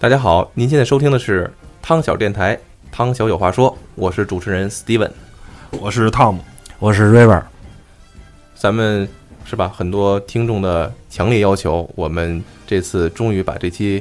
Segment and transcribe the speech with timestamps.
[0.00, 1.52] 大家好，您现在收听的是
[1.82, 2.56] 汤小电台，
[2.92, 5.10] 汤小有话说，我是主持人 Steven，
[5.72, 6.38] 我是 Tom，
[6.78, 7.42] 我是 River。
[8.54, 9.08] 咱们
[9.44, 9.68] 是吧？
[9.76, 14.00] 很多听众的强烈要求，我们这次终于把这期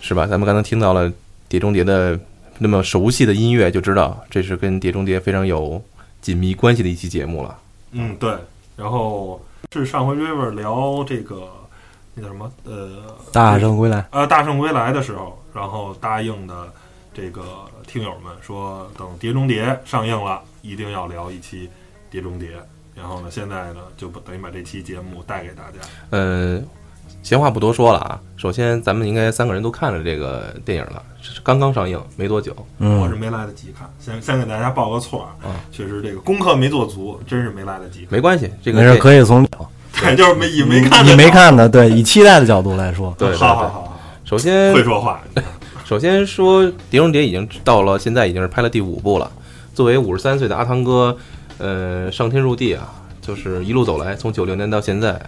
[0.00, 0.26] 是吧？
[0.26, 1.08] 咱们刚才听到了
[1.48, 2.18] 《碟中谍》的
[2.58, 5.80] 那么熟悉的音乐，就知道这是跟《碟中谍》非常有
[6.20, 7.56] 紧密关系的一期节目了。
[7.92, 8.34] 嗯，对。
[8.76, 9.40] 然后
[9.72, 11.48] 是上回 River 聊这个
[12.14, 12.50] 那叫什么？
[12.64, 14.06] 呃，大圣归来。
[14.10, 16.70] 呃，大圣归来的时候，然后答应的
[17.14, 17.42] 这个
[17.86, 21.68] 听友们说，等《碟中谍》上映了，一定要聊一期
[22.10, 22.48] 《碟中谍》。
[22.94, 25.78] 然后呢，现在呢，就等于把这期节目带给大家。
[26.10, 26.60] 呃，
[27.22, 28.20] 闲话不多说了啊。
[28.36, 32.54] 首先，咱们应该三个人都看了这个电影了，是刚刚上映没多久。
[32.78, 35.56] 嗯，我是没来得及看，先先给大家报个错啊。
[35.70, 38.06] 确实这个功课没做足，真是没来得及。
[38.10, 39.42] 没关系，这个没事可以从
[40.02, 43.98] 对， 就是没以没看你没看的，对，以期待的角度来说，对，好好好。
[44.24, 45.22] 首先会说话。
[45.84, 49.30] 首先说，《碟中谍》已经到了现在已经是拍了第五部了。
[49.74, 51.14] 作为五十三岁的阿汤哥，
[51.58, 55.20] 呃，上天入地啊，就是一路走来，从九六年到现在，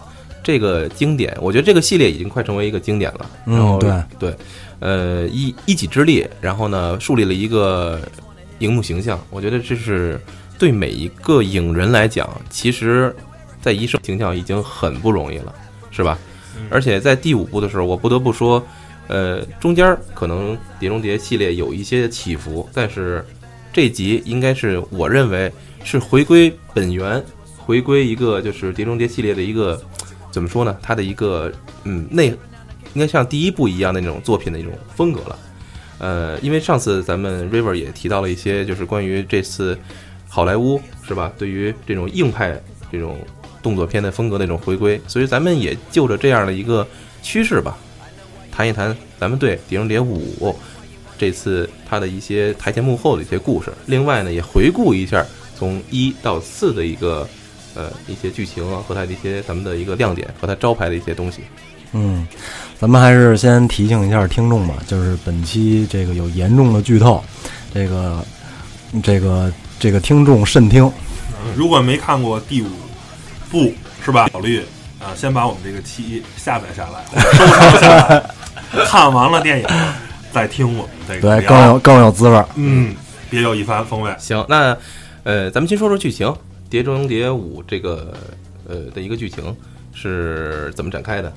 [0.42, 3.26] 这个经典，我觉得这个系列已经快成为一个经典了。
[3.44, 4.34] 然后对对，
[4.80, 8.00] 呃，一一己之力，然后呢，树立了一个
[8.60, 9.20] 荧幕形象。
[9.28, 10.18] 我觉得这是
[10.58, 13.14] 对每一个影人来讲，其实
[13.64, 15.54] 在一生形象已经很不容易了，
[15.90, 16.18] 是吧？
[16.68, 18.62] 而且在第五部的时候，我不得不说。
[19.06, 23.24] 呃，中间可能《碟中谍》系列有一些起伏，但是
[23.72, 25.50] 这集应该是我认为
[25.82, 27.22] 是回归本源，
[27.56, 29.82] 回归一个就是《碟中谍》系列的一个
[30.30, 30.76] 怎么说呢？
[30.82, 31.50] 它的一个
[31.84, 32.28] 嗯内
[32.92, 35.38] 应该像第一部一样的那种作品的一种风格了。
[35.98, 39.78] 呃，因为上次咱们 River 也提到了一些，就是关于这次
[40.28, 41.32] 好莱坞是吧？
[41.36, 42.60] 对于这种硬派
[42.90, 43.18] 这种
[43.64, 46.86] 动作片的风格的一种回归，所以咱们也就着这样的一个
[47.22, 47.76] 趋势吧。
[48.52, 50.22] 谈一谈咱们对《碟中谍五》
[51.18, 55.24] 这次它的一些台前幕后的一些故事，另外呢，也回顾一下
[55.58, 57.26] 从一到四的一个
[57.74, 61.40] 呃一些剧情啊和它的一些咱们的一个亮点和它招牌的一些东西。
[61.92, 62.26] 嗯，
[62.78, 67.22] 咱们还是先提醒一下听众吧，就是本期这个有严重的剧透，
[67.72, 68.24] 这个
[69.02, 70.90] 这个这个听众慎听。
[71.56, 72.66] 如果没看过第五
[73.54, 73.72] 部
[74.04, 74.28] 是吧？
[74.32, 74.60] 考虑
[74.98, 78.30] 啊，先把我们这个期下载下来，收藏下来。
[78.86, 79.66] 看完了电影，
[80.32, 82.92] 再听我们这个，对，更有更有滋味儿，嗯，
[83.30, 84.12] 别有一番风味。
[84.18, 84.76] 行，那
[85.22, 86.26] 呃，咱们先说说剧情，
[86.68, 88.12] 《碟中谍五》这个
[88.68, 89.56] 呃的一个剧情
[89.92, 91.32] 是怎么展开的？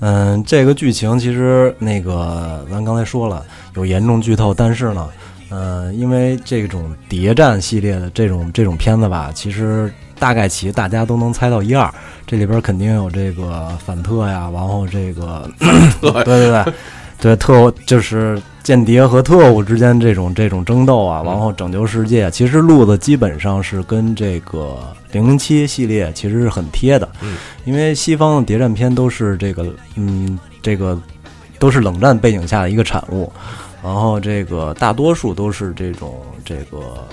[0.00, 3.44] 嗯，这个剧情其实那个咱刚才说了
[3.76, 5.08] 有严重剧透，但是呢，
[5.50, 11.92] 呃，因为这种谍战系列的这种这种片子吧，其实大概其大家都能猜到一二。
[12.26, 15.50] 这里边肯定有这个反特呀，然后这个，
[16.00, 16.72] 对对对，
[17.20, 22.30] 对特务就是间谍和特务之间这种这种争斗啊，然后拯救世界。
[22.30, 24.78] 其实路子基本上是跟这个
[25.10, 30.96] 零零七系列其实是很贴的，嗯，因为西方的谍战片都是这个，嗯，这个
[31.58, 33.32] 都是冷战背景下的一个产物，
[33.82, 37.06] 然后这个大多数都是这种这个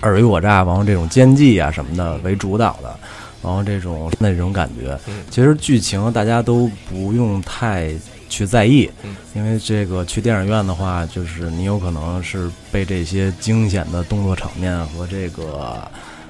[0.00, 2.94] 尔虞我诈，然后这种奸计啊什么的为主导的。
[3.40, 4.98] 然后这种那种感觉，
[5.30, 7.92] 其实剧情大家都不用太
[8.28, 8.90] 去在意，
[9.32, 15.88] 因为这个去电影院的话，就是你有可能是被这些惊险的动作场面和这个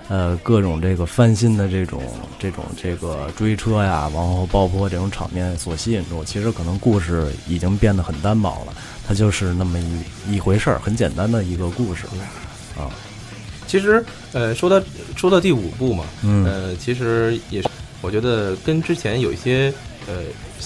[0.09, 2.03] 呃各种这个翻新的这种
[2.39, 6.23] 这种这个追车呀，然后爆破这种场面所吸引住。
[6.23, 8.75] 其实可能故事已经变得很单薄了，
[9.09, 12.05] 它就是那么一一回事儿，很简单的一个故事
[12.77, 12.93] 啊。
[13.67, 14.79] 其实，呃，说到
[15.17, 17.69] 说到第五部嘛，嗯，呃，其实也是，
[18.03, 19.73] 我觉得跟之前有一些
[20.07, 20.25] 呃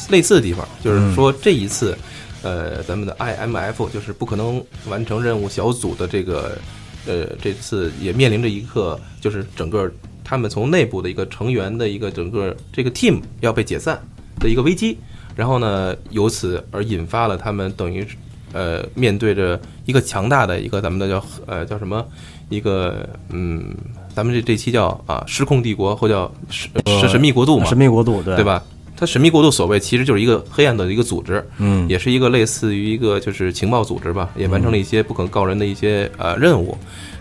[0.08, 1.96] 类似的地方，就是说这一次，
[2.42, 6.58] 呃，咱们的 IMF 就是不可能完成任务小组的这个，
[7.06, 9.88] 呃，这次也面临着一个，就是整个
[10.24, 14.00] 他们从内部的一个成员的一个整个这个 team 要被解散
[14.38, 14.98] 的一个危机，
[15.34, 18.06] 然后呢，由此而引发了他们等于，
[18.52, 22.04] 呃，面对着一个强大的一个咱们的叫呃叫什么？
[22.49, 23.75] 一个嗯，
[24.14, 26.70] 咱们这这期叫啊，失控帝国或叫神
[27.08, 28.62] 神秘国度嘛，神秘国度对对吧？
[28.94, 36.76] 它神秘国度所谓其实就是一个黑暗的一个组织，嗯，也是一个类似于一个就是情报组织吧，也完成了一些不可告人的一些呃任务，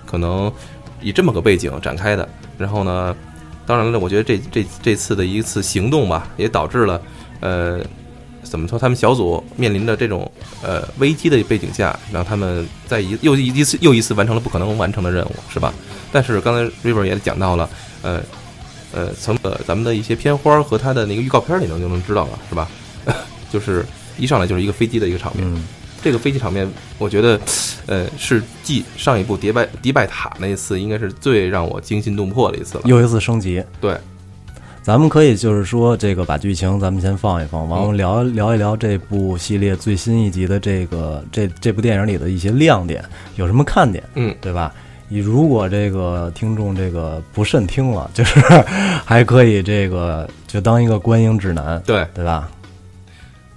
[0.06, 0.51] 可能
[1.01, 2.27] 以这么个背景展开的。
[2.57, 3.16] 然后呢，
[3.66, 7.01] 当然了，我觉得这这这次的一次行动吧，也导致了
[7.39, 7.80] 呃。
[8.51, 8.77] 怎么说？
[8.77, 10.30] 他们小组面临着这种
[10.62, 15.74] 呃危机的背景下，让他们在一又一次又一次完成了不可能完成的任务，是吧？
[16.12, 17.69] 但是刚才 River 也讲到了，
[18.01, 18.21] 呃
[18.92, 22.68] 呃，从呃咱们的一些片花和他的那个预告片里头就能知道了，是吧？
[23.50, 23.86] 就是
[24.18, 25.48] 一上来就是一个飞机的一个场面。
[25.48, 25.63] 嗯
[26.03, 26.68] 这个飞机场面，
[26.98, 27.39] 我觉得，
[27.86, 32.83] 呃，是继上一部迪拜迪拜塔那一次，应该是最让我惊心动魄的一次了。
[32.86, 33.63] 又一次升级。
[33.80, 33.95] 对，
[34.83, 43.04] 咱们可以就是说，这个把剧情咱们先放一放，完了聊聊一聊这部系列最新一集的这个这这部电影里的一些亮点，
[43.36, 44.74] 有什么看点，嗯，对吧？
[45.07, 48.39] 你如果这个听众这个不慎听了，就是
[49.06, 52.07] 还可以这个就当一个观影指南，对。
[52.16, 52.50] 对吧？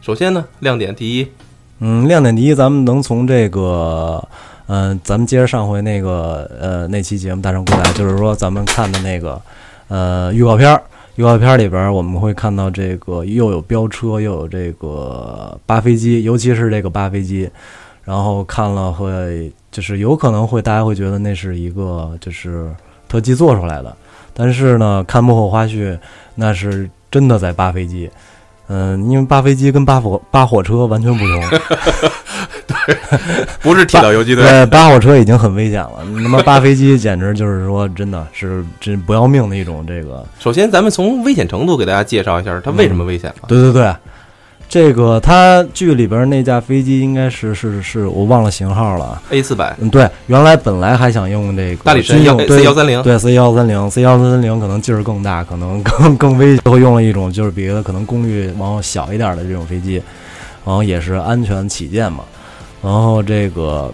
[0.03, 1.27] 首先呢，亮点第一，
[1.79, 4.23] 嗯，亮点第一，咱们能从这个，
[4.67, 9.41] 嗯、咱们接着上回那个呃那期节目《大圣归来》，就是说咱们看的那个
[9.88, 10.82] 呃预告片儿，
[11.16, 17.49] 预告片里边我们会看到这个又有飙车，又有这个扒飞机，尤其是这个扒飞机，
[18.02, 22.69] 然后看了会就是有可能会大家会觉得那是一个就是
[23.08, 23.96] 特技做出来的，
[24.32, 25.96] 但是呢，看幕后花絮，
[26.34, 28.10] 那是真的在扒飞机。
[28.67, 31.43] 嗯，因为扒飞机跟扒火扒火车完全不同，
[33.62, 40.25] 不是铁道游击队，对，扒火车已经很危险了，他妈扒飞机简直就是说真的是真不要命的一种这个。
[40.38, 43.48] 首先，咱们从危险程度给大家介绍一下它为什么危险吧。
[43.48, 43.94] 对对对，
[44.69, 49.20] 这个它剧里边那架飞机应该是是是我忘了型号了。
[49.31, 60.02] A 四百嗯，对，原来本来还想用这个大力神用 C 幺三零，对 C 幺三零 C 幺三零可能劲儿更大，可能更更危险，会用了一种就是别的可能功率往后小一点的这种飞机，
[60.64, 62.25] 然后也是安全起见嘛。
[62.84, 63.90] 然后这个，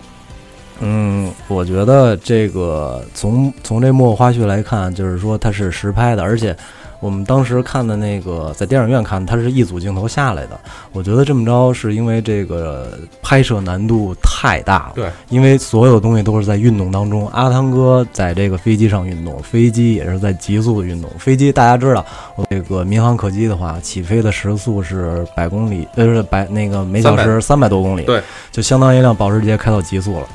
[0.81, 6.57] 嗯，我觉得这个从从这幕后花絮来看，就是说它是实拍的，而且
[7.01, 10.61] 我们当时看的那个在电影院看，它是一组镜头下来的。
[10.93, 14.93] 我觉得这么着是因为这个拍摄难度太大了。
[14.95, 17.27] 对，因为所有东西都是在运动当中。
[17.29, 21.11] 阿汤哥在这个飞机上运动，飞机也是在急速的运动。
[21.19, 22.05] 飞机大家知道，
[22.51, 30.27] 这个民航客机的话，起飞的时速是百公里，呃，是百那个每小时三百多公里，对，就相当于一辆保时捷开到极速了，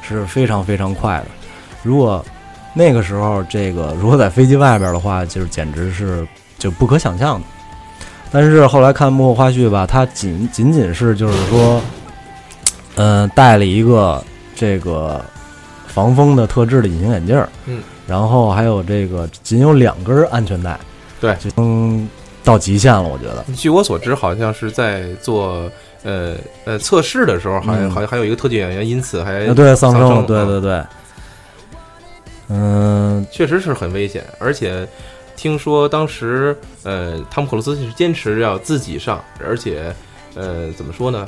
[0.00, 1.26] 是非常非常快的。
[1.82, 2.24] 如果
[2.74, 6.26] 那个时候这个如果在飞机外边的话，就是简直是
[6.58, 7.46] 就不可想象的。
[8.30, 11.80] 但是后来看幕后花絮吧，他仅仅仅是就是说，
[12.96, 14.22] 嗯、戴了一个
[14.56, 15.24] 这个
[15.86, 20.76] 防风的特制的隐形眼镜儿，嗯，然后还有这个仅有两根安全带，
[21.20, 22.08] 对就能
[22.42, 23.44] 到极限了，我觉得。
[23.54, 25.70] 据我所知，好像是在做
[26.02, 26.34] 呃
[26.64, 30.82] 呃测试的时候，好像好像还有一个特技演员因此还啊，对，丧生生，对啊对对，
[32.48, 34.86] 嗯，确实是很危险，而且
[35.36, 39.94] 听说当时呃汤姆克鲁斯是坚持要自己上，而且
[40.34, 41.26] 呃怎么说呢？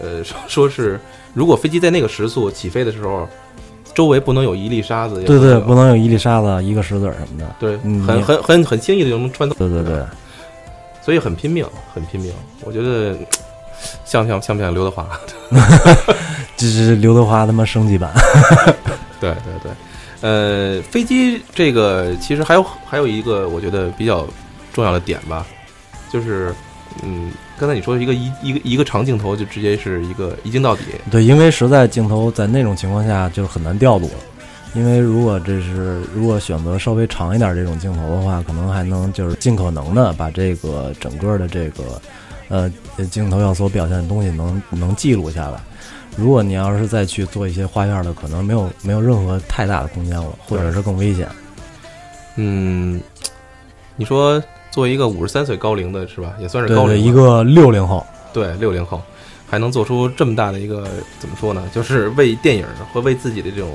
[0.00, 0.98] 呃说说是
[1.32, 3.28] 如果飞机在那个时速起飞的时候，
[3.94, 7.54] 周围不能有一粒沙子，对对，不能有一粒沙子、一个石子儿什么的。
[7.60, 10.04] 对，嗯很很很很轻易的就能穿透，对对对，
[11.00, 11.64] 所以很拼命，
[11.94, 12.32] 很拼命。
[12.62, 13.14] 我觉得
[14.04, 15.08] 像不像像不像刘德华？
[16.56, 18.10] 这是刘德华他妈升级版。
[19.20, 19.72] 对对对，
[20.20, 24.26] 呃，飞机这个其实还有还有一个我觉得比较
[24.72, 25.46] 重要的点吧，
[26.10, 26.54] 就是
[27.02, 34.14] 嗯，刚才你说的一个一一个一个长镜头就直接是一个一镜到底，对，因为实在镜头在那种情况下就是很难调度了。
[34.74, 42.00] 因为如果这是如果选择稍微长一点这种镜头的话，可能还能就是尽可能的把这个整个的这个
[42.48, 42.70] 呃
[43.10, 45.58] 镜头要所表现的东西能能记录下来。
[46.16, 51.28] 如果你要是再去做一些花样的，可能没有没有任何太大的空间了，或者是更危险。
[52.36, 53.00] 嗯，
[53.96, 59.00] 你说作为一个五十三岁高龄的是吧，也算是对对，高龄了一个六零后，对六零后，
[59.46, 61.62] 还能做出这么大的一个怎么说呢？
[61.72, 63.70] 就是为电影和为自己的这种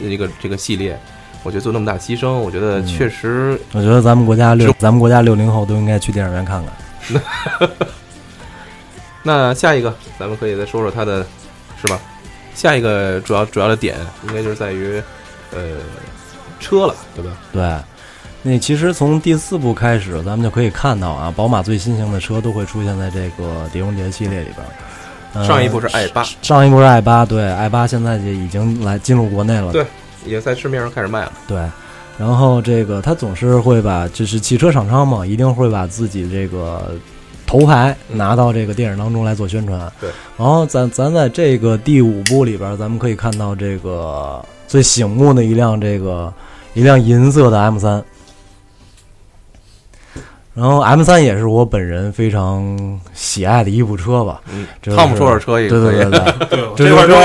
[0.00, 0.98] 一个这个系列，
[1.42, 7.70] 我觉得做那么大牺牲，我觉得嗯确实我觉得咱们国家六咱们国家六零后都应该去电影院看看。
[9.22, 11.24] 那下一个，咱们可以再说说他的，
[11.80, 11.98] 是吧？
[12.54, 13.96] 下一个主要主要的点
[14.28, 15.02] 应该就是在于，
[15.52, 15.78] 呃，
[16.60, 17.32] 车了，对吧？
[17.52, 17.76] 对，
[18.42, 24.70] 那其实从第四部开始，咱们就可以看到啊，宝马最新型的车都会出现在这个《碟中谍》系列里边儿。
[25.34, 29.72] 呃上一部是 i 八，上一部是 i 八，对 i 八现在就已经来进入国内了。
[29.72, 29.84] 对
[30.24, 31.32] 也在市面上开始卖了。
[31.48, 31.58] 对，
[32.16, 36.94] 然后这个他总是会把，就是汽车厂商嘛，一定会把自己这个
[37.46, 39.90] 头牌嗯拿到这个电影当中来做宣传。
[40.00, 46.32] 对，然后咱咱在这个第五部里边，咱们可以看到这个最醒目的一辆这个
[46.74, 48.02] 一辆银色的 M 三。
[50.54, 54.40] 然后 M 三也是我本人非常喜爱的一部车吧。
[54.52, 56.10] 嗯这是汤姆说说车也对对对
[56.48, 57.24] 对，对， 这块终于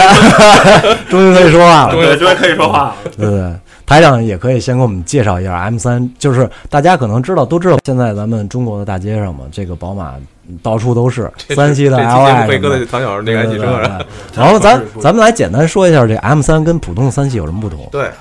[1.12, 1.94] 终于可以说话了。
[1.94, 2.96] 对，终于可以说话了。
[3.16, 3.56] 对对，
[3.90, 10.14] 台长也可以先给我们介绍一下 M 三，就是大家可能知道都知道，现在咱们中国的大街上嘛，这个宝马
[10.62, 13.82] 到处都是 三系的 L 节 I 唐小那个汽车
[14.38, 17.90] 然后咱咱们来简单说一下这 M 三跟普通的三系有什么不同？
[17.92, 18.12] 对，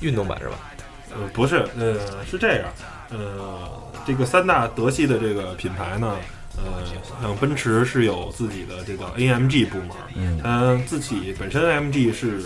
[0.00, 0.54] 运动版是吧？
[1.12, 1.94] 呃，不是，呃，
[2.28, 2.64] 是这样，
[3.12, 3.18] 呃，
[4.04, 6.16] 这个三大德系的这个品牌呢，
[6.56, 6.82] 呃，
[7.22, 12.40] 像奔驰是有自己的这个 AMG 部门，嗯它自己本身 AMG 是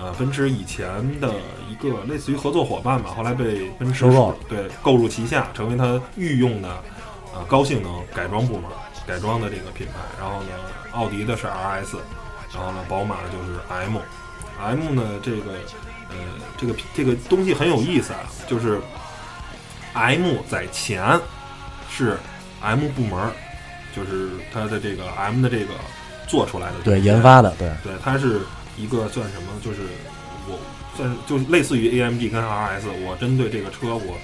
[0.00, 0.88] 呃奔驰以前
[1.20, 1.34] 的
[1.68, 6.68] 一个类似于合作伙伴吧，后来被奔驰收购了对购入旗下，成为它御用的
[7.34, 8.64] 呃高性能改装部门
[9.06, 9.94] 改装的这个品牌。
[10.18, 10.48] 然后呢，
[10.92, 11.96] 奥迪的是 RS，
[12.54, 13.98] 然后呢，宝马就是 M。
[14.62, 15.52] M 呢，这个
[16.10, 16.16] 呃，
[16.58, 18.78] 这个这个东西很有意思啊，就是
[19.94, 21.18] M 在前
[21.88, 22.18] 是
[22.60, 23.32] M 部门儿，
[23.96, 25.72] 就是它的这个 M 的这个
[26.26, 28.42] 做出来的对，研发的，对，对，它是
[28.80, 29.48] 一个算什么？
[29.62, 29.80] 就是
[30.48, 30.58] 我
[30.96, 34.16] 算是就是类似于 AMG 跟 RS，我针对这个车，我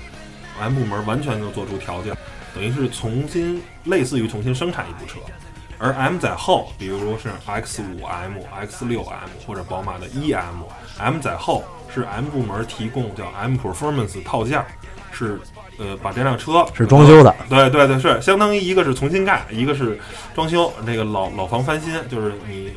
[0.58, 2.16] M 部门完全就做出调教，
[2.54, 5.18] 等于是重新类似于重新生产一部车。
[5.78, 11.62] 而 M 在后，比如说是 X 五 M、X 六 M 或者宝马的 EM，M 在后
[11.94, 14.64] 是 M 部门提供叫 M Performance 套件，
[15.12, 15.38] 是
[15.78, 20.00] 呃把这辆车是装修的，对对对，是相当于一个是重新盖，一个是
[20.34, 22.72] 装修，那个老老房翻新，就是你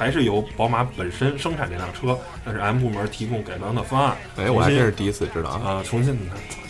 [0.00, 4.16] 还是由宝马本身生产这辆车，但是 M 部门提供改装的方案。
[4.38, 5.60] 哎，我还真是第一次知道啊。
[5.72, 6.18] 啊、重新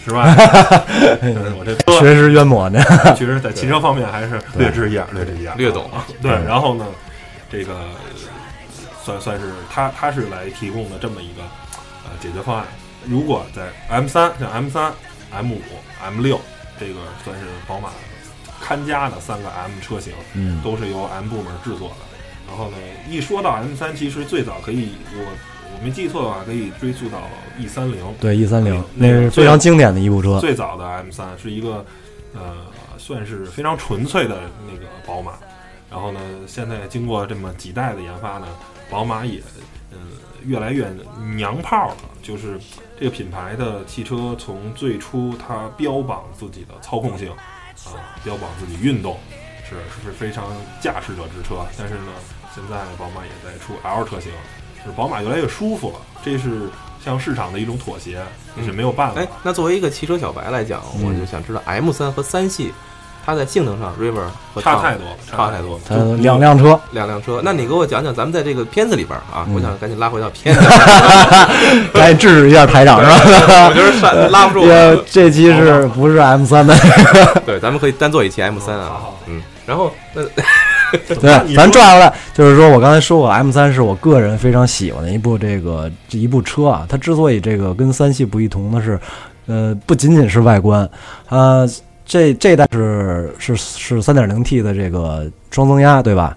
[0.05, 0.35] 是吧？
[1.23, 2.83] 嗯我这车学识渊博呢。
[3.17, 6.05] 其实，在汽车方面还是略知一二，略知一二，略懂啊。
[6.21, 6.85] 对，然后呢，
[7.53, 7.89] 这个呃
[9.05, 11.43] 算算是他他是来提供的这么一个
[12.03, 12.67] 呃解决方案。
[13.07, 14.93] 如果在 M 三像 M 三、
[15.31, 15.61] M 五、
[16.03, 16.41] M 六，
[16.81, 16.95] 这个
[17.25, 17.91] 算是宝马
[18.61, 22.10] 看家的三个 M 车型，嗯，都是由 M 部门制作的。
[22.51, 22.77] 然后呢，
[23.09, 25.25] 一说到 M 三，其实最早可以我
[25.73, 27.23] 我没记错的话，可以追溯到
[27.57, 28.05] E 三零。
[28.21, 30.41] 对，E 三零那是非常经典的一部车。
[30.41, 31.87] 最早的 M 三是一个
[32.35, 32.57] 呃，
[32.99, 35.35] 算是非常纯粹的那个宝马。
[35.89, 38.49] 然后呢，现在经过这么几代的研发呢，
[38.91, 39.41] 宝马也
[39.93, 39.99] 呃
[40.45, 40.87] 越来越
[41.37, 41.97] 娘炮了。
[42.23, 42.61] 就是
[42.99, 49.19] 这个品牌的汽车从最初它标榜自己的操控性啊、标榜自己运动，
[49.69, 50.45] 是是非常
[50.81, 51.65] 驾驶者之车。
[51.79, 52.13] 但是呢，
[52.55, 54.31] 现在宝马也在出 L 车型，
[54.85, 55.97] 就是宝马越来越舒服了。
[56.25, 56.69] 这是
[57.05, 58.21] 向市场的一种妥协，
[58.57, 59.21] 也是没有办法。
[59.21, 62.73] 哎，那作为一个汽车小白来讲，嗯我就想知道 M 三和三系，
[63.25, 65.81] 它在性能上 River 和差太多了，差太多了。
[65.89, 70.61] 它两辆车，两辆车，那你给我讲讲咱们在这个片子里边啊，嗯我想赶紧拉回到片子，
[71.95, 73.17] 赶紧制止一下台长是吧？
[73.71, 74.67] 我觉得上拉不住。
[74.67, 76.75] 这这期是不是 M 三的？
[77.47, 80.23] 对，咱们可以单做一期 M 三啊好好，嗯，然后那
[81.21, 86.87] 对，咱转过来，就是说我刚才说过，M 三是我个人非常喜欢的一部这个这一部车啊。
[86.89, 88.99] 它之所以这个跟三系不一同的是，
[89.47, 90.89] 呃，不仅仅是外观，
[91.29, 91.69] 呃，
[92.05, 96.37] 这这代是是是三点零 T 的这个双增压，对吧？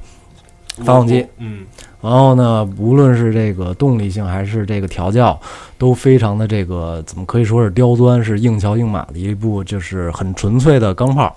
[0.83, 1.65] 发动机，嗯，
[2.01, 5.39] 然后呢，无论是这个动力性还是这个调教，
[5.77, 11.31] 都非常的这个怎么可以说是刁钻，是硬桥硬马的一部，就是很纯粹的钢炮。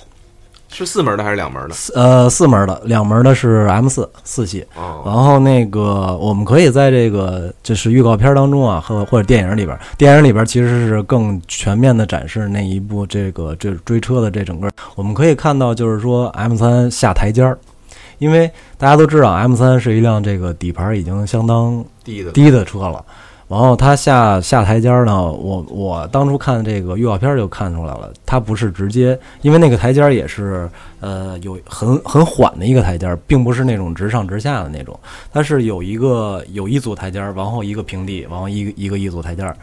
[0.76, 1.74] 是四门的还是两门的？
[1.74, 4.62] 四呃，四门的，两门的是 M 四四系。
[4.74, 14.68] 然哦，后那个，我们可以在这个就是预告片当中啊，或或者电影里边，电影里边其实是更全面的展示那一部这个这追车的这整个。
[14.96, 17.58] 我们可以看到，就是说 M 三下台阶儿，
[18.18, 23.02] 因为大家都知道 M 三是一辆这个底盘已经相当低的低的车了。
[23.48, 34.98] 然后他下下台阶儿呢，我我当初看这个预告片就看出来了，他不是直接，因为那个台阶儿也是呃有很很缓的一个台阶，并不是那种直上直下的那种，
[35.32, 39.56] 它是有一个有一组台阶儿，然后一个平地，然后一一个一组台阶儿，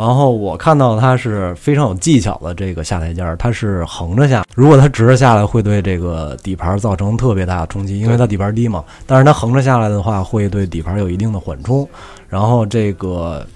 [0.00, 11.86] 然后我看到它是非常有技巧的这个下台阶儿，它是横着下，如果它直着下来会对这个底盘造成特别大的冲击，因为它底盘低嘛，但是它横着下来的话会对底盘有一定的缓冲。
[12.30, 13.46] 然后这个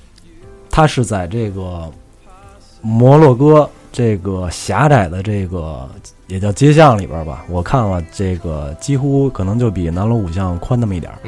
[0.71, 1.91] 它是在这个
[2.83, 5.89] 摩洛哥这个狭窄的这个
[6.27, 11.19] 也叫街巷里边吧，我看了这个几乎可能就比南锣鼓巷宽那么一点儿。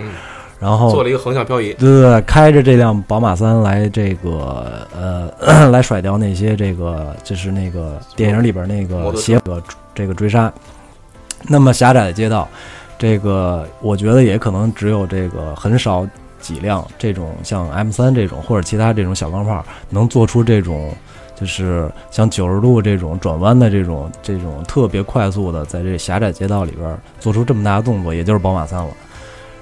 [0.58, 9.62] 然后做了一个横向漂移，对对对，开着这辆宝马三来这个呃 来甩掉那些这个就是那个电影里边那个邪恶
[9.94, 10.52] 这个追杀。
[11.48, 12.48] 那么狭窄的街道，
[12.98, 16.06] 这个我觉得也可能只有这个很少
[16.40, 20.92] 几辆这种像 M 三这种或者其他这种小钢炮能做出这种。
[21.38, 28.88] 就是像九十度这种转弯的这种这种特别快速的，在这狭窄街道里边做出这么大的动作，也就是宝马三了。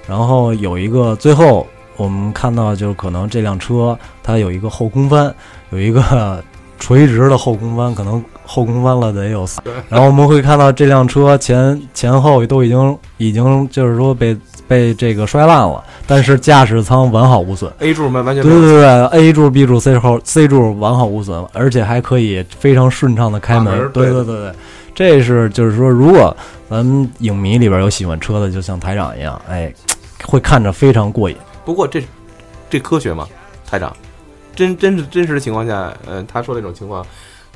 [0.07, 1.65] 然后有一个最后
[1.97, 5.33] 我们看到就是可能这辆车它有一个后空翻，
[5.71, 6.43] 有一个
[6.77, 9.61] 垂直的后空翻，可能后空翻了得有四。
[9.89, 17.71] 然后我们会看到这辆车前前后都已经已经就是说被被这个摔烂了，但是驾驶舱完好无损。
[17.79, 23.89] A 柱完完全对对对，A 柱、B 柱、C 柱、C 柱完好无损，而且还可以非常顺畅的开门。
[23.93, 24.51] 对对对对，
[24.93, 26.35] 这是就是说，如果
[26.69, 29.71] 咱们影迷里边有喜欢车的，就像台长一样，哎，
[30.23, 31.35] 会看着非常过瘾。
[31.65, 32.03] 不过这
[32.69, 33.27] 这科学吗，
[33.65, 33.95] 台长？
[34.55, 37.05] 真真是真实的情况下，呃，他说那种情况，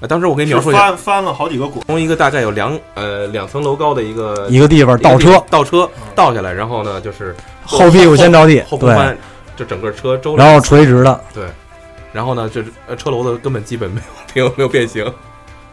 [0.02, 9.18] 呃，当时我给你描述一下，翻翻了好几个滚，从一个大概有两呃两层楼高的一个一个地方倒车，倒车嗯倒下来，然后呢就是后屁股先着地，后空翻，
[9.56, 11.46] 就整个车周，然后垂直的，对，
[12.12, 15.06] 然后呢，就是呃车楼子根本基本没有没有没有变形，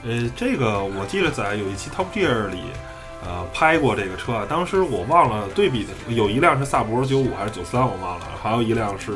[0.05, 2.59] 呃，这个我记得在有一期 Top Gear 里，
[3.25, 4.47] 呃，拍过这个车啊。
[4.49, 9.13] 当时我忘了对比的，有一辆是萨博九五还是九三，我忘了，还有一辆是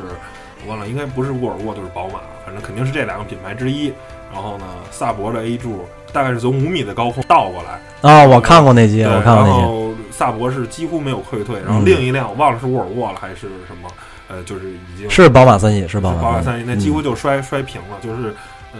[0.65, 3.93] 我忘了，应该不是沃尔沃就是宝马，反正肯定是这两个品牌之一。
[4.33, 13.89] 然后呢，萨博的 A 柱大概是从五米的高空倒过来，啊，我看过那集，对，我看过然那集，后萨博是几乎没有溃退，然后嗯另一辆我忘了是沃尔沃了还是什么，
[14.29, 17.97] 呃，就是已经是宝马三系，是宝宝马马三系，那几乎嗯就摔、摔平了。
[18.01, 18.33] 就是
[18.73, 18.79] 呃，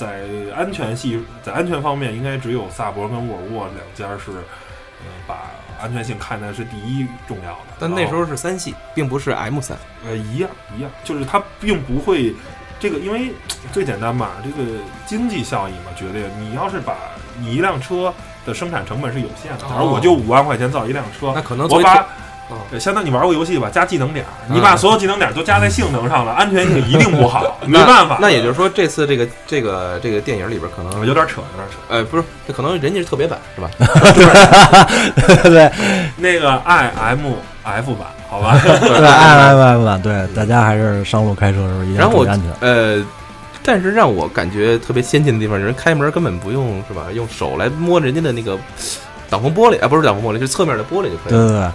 [0.00, 0.22] 在
[0.56, 7.76] 安全系在安全方面，应该只有萨博跟沃尔沃两家是呃把安全性看的是第一重要的。
[7.78, 9.76] 但那时候是三系，并不是 M 三，
[10.06, 12.34] 呃一样一样，就是它并不会
[12.78, 13.32] 这个，因为
[13.72, 16.96] 最简单嘛，这个经济效益嘛，绝对你要是把
[17.38, 18.10] 你一辆车
[18.46, 22.06] 的生产成本是有限的，假如我就五万块钱造一辆车，那可能我把
[22.50, 28.18] 哦呃相当于你玩过游戏吧，加技能点你把所有技能点儿都加在性能上了，安全性一定不好， 没办法。
[28.20, 31.78] 那也就是说，这次这个这个这个电影里边可能有点扯，有点扯。
[31.94, 33.70] 哎不是，这可能人家是特别版是吧？
[35.44, 35.70] 对
[36.16, 37.20] 那个 I M
[37.62, 38.58] F 版，好吧？
[38.62, 42.68] 对，I M F 版，对，大家还是上路开车的时候一定然后我要注意安全。
[42.68, 43.04] 呃，
[43.62, 47.06] 但是让我感觉特别先进的地方，人开门根本不用是吧？
[47.14, 48.58] 用手来摸人家的那个
[49.28, 51.38] 挡风玻璃啊，不是挡风玻璃，是侧面的玻璃就可以了。
[51.38, 51.70] 对对对，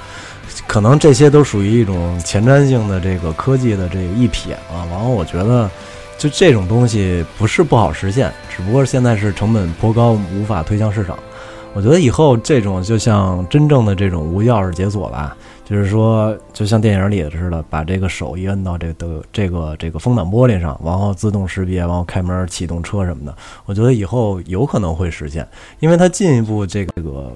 [0.68, 4.86] 可能这些都属于一种前瞻性的这个科技的这个一瞥啊。
[4.90, 5.70] 然后我觉得，
[6.18, 11.18] 就这种东西不是不好实现，只不过现在是成本颇高，无法推向市场。
[11.74, 23.36] 我觉得以后这种就像真正的这种无钥匙解锁吧，就是说，就像电影里的似的，把这个手一摁到这个这个这个风挡玻璃上，然后自动识别，然后开门启动车什么的。
[23.66, 25.46] 我觉得以后有可能会实现，
[25.82, 27.34] 因为它进一步这个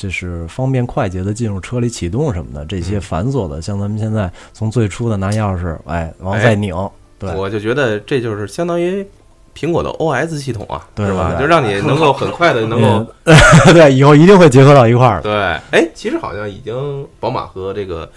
[0.00, 6.74] 就是方便快捷的进入车里启动什么的，这些繁琐的，像咱们现在从最初的拿钥匙，哎，然后再拧，
[7.18, 9.06] 对我就觉得这就是相当于
[9.54, 11.36] 苹果的 OS 系统啊，对是吧？
[11.38, 12.86] 就让你能够很快的能够
[13.24, 13.36] 嗯
[13.74, 15.22] 对，以后 一定会结合到一块儿的。
[15.24, 15.78] 对。
[15.78, 18.10] 哎，其实好像已经宝马和这个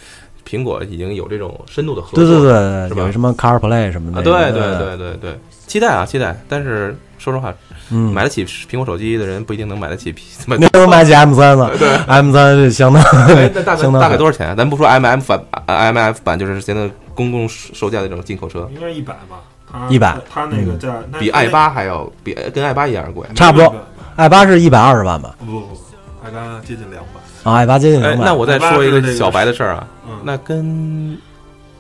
[0.48, 6.40] 苹果已经有这种深度的合作，对对对，有什么 CarPlay 什么的，啊，对对对对对，期待啊期待。
[6.48, 7.54] 但是说实话，
[7.90, 10.14] 嗯，买得起苹果手机的人不一定能买得起
[10.48, 11.90] 买那能买起 M 三了对。
[12.08, 14.56] ，M 三是相当哎，那大概相当大概多少钱啊？
[14.56, 19.42] 咱不说 M M 版，M F 版就是现在公共售价的这种进口车，应该是一百吧。
[19.72, 23.28] 它100它那个价那比 i 八还要比跟 i 八一样贵。
[23.36, 23.74] 差不多。
[24.16, 25.36] i 八是一百二十万吧？
[25.40, 25.78] 不不不
[26.24, 27.50] ，i 八接近两百。
[27.52, 28.26] 啊，i 八接近哎两，百。
[28.26, 31.18] 那我再说一个小白的事儿啊，嗯，那跟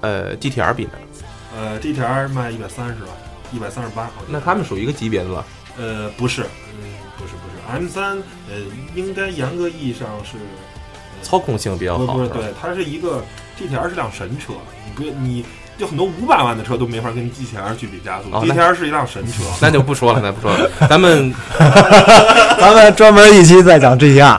[0.01, 0.91] 呃 GTR 比呢？
[1.55, 3.11] 呃，GTR 卖一百三十万，
[3.51, 4.09] 一百三十八。
[4.27, 5.45] 那他们属于一个级别的了。
[5.77, 6.83] 呃不是，嗯
[7.17, 8.17] 不是不是，M 三
[8.49, 8.55] 呃
[8.95, 13.23] 应该严格意义上是呃操控性比较好，不对，它是一个
[13.59, 14.53] GTR 是辆神车，
[14.85, 15.45] 你不你
[15.77, 19.43] 就很多五百万的车都没法跟 GTR 去比加速、哦 GTR 是一辆神车。
[19.59, 21.33] 那就不说了，那不说了， 咱们
[22.59, 24.37] 咱们专门一期再讲 GTR。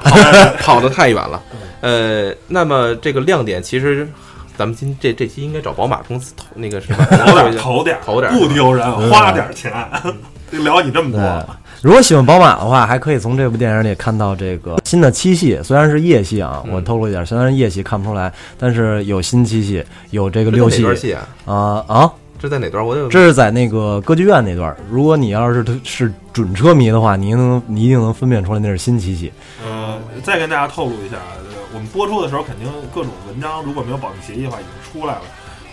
[0.61, 1.43] 跑得太远了。
[1.81, 4.09] 呃，那么这个亮点其实，
[4.57, 7.05] 咱们今这这期应该找宝马公司投那个什么？
[7.05, 9.73] 投点投点投点不丢人，花点钱，
[10.05, 10.11] 就
[10.59, 11.47] 聊你这么多。，
[11.83, 21.29] 如果喜欢宝马的话，还可以从这部电影里看到这个新的七系，虽然是夜系啊，嗯我透露一点，虽然是夜系看不出来，但是有新七系，有这个六系啊？
[21.45, 22.85] 啊啊，这在哪段？
[22.85, 24.75] 我有这是在那个歌剧院那段。
[24.91, 29.33] 如果你要是是准车迷的话，你能你一定能分辨出来那是新七系。
[29.65, 35.23] 呃，再跟大家透露一下，呃我们播出的时候肯定各种文章如果没有保密协议的话已经出来了。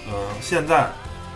[0.10, 0.88] 呃，现在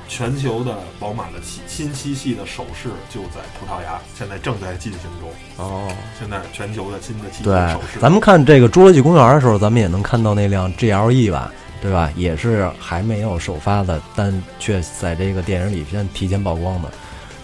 [0.07, 5.29] 全球的宝马的七新七系的首饰就在葡萄牙，现在正在进行中。
[5.57, 12.11] 哦，现在全球的新的七系首饰，，咱们看这个侏罗纪公园的时候，咱们也能看到那辆 GLE 吧，对吧？
[12.15, 16.89] 也是还没有首发的，但却在这个电影里先提前曝光的，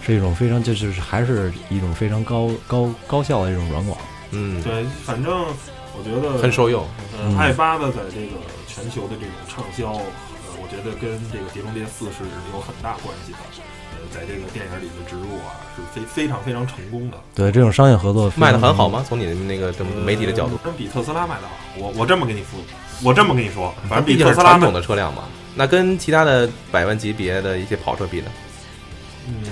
[0.01, 3.97] 是一种非常就是还是一种非常高高高效的一种软广。
[4.31, 5.45] 嗯，对，反正
[5.97, 6.83] 我觉得很受用。
[7.13, 9.99] 呃，嗯爱八的在这个全球的这种畅销，
[10.71, 13.37] 觉得跟这个《碟中谍四》是有很大关系的。
[13.91, 17.17] 呃，在这个电影里的植入啊，是非非常非常成功的。
[17.35, 19.03] 对这种商业合作卖的很好吗？
[19.05, 21.53] 从你的那个这么媒体的角度，呃比特斯拉卖的好。
[21.77, 22.57] 我我这么跟你说，
[23.03, 25.23] 我这么跟你说，反正毕竟比特斯拉卖是传统的车辆嘛。
[25.55, 28.31] 那跟其他的百万级别的一些跑车比呢？
[29.27, 29.43] 嗯，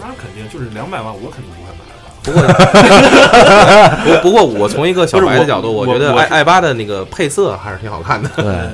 [0.00, 2.00] 那肯定就是两百万，我肯定不会买了。
[2.22, 2.42] 不过，
[4.20, 8.28] 不不过我从一个小白的角度，我觉得爱爱八的那个配色还是挺好看的。
[8.36, 8.70] 对呃，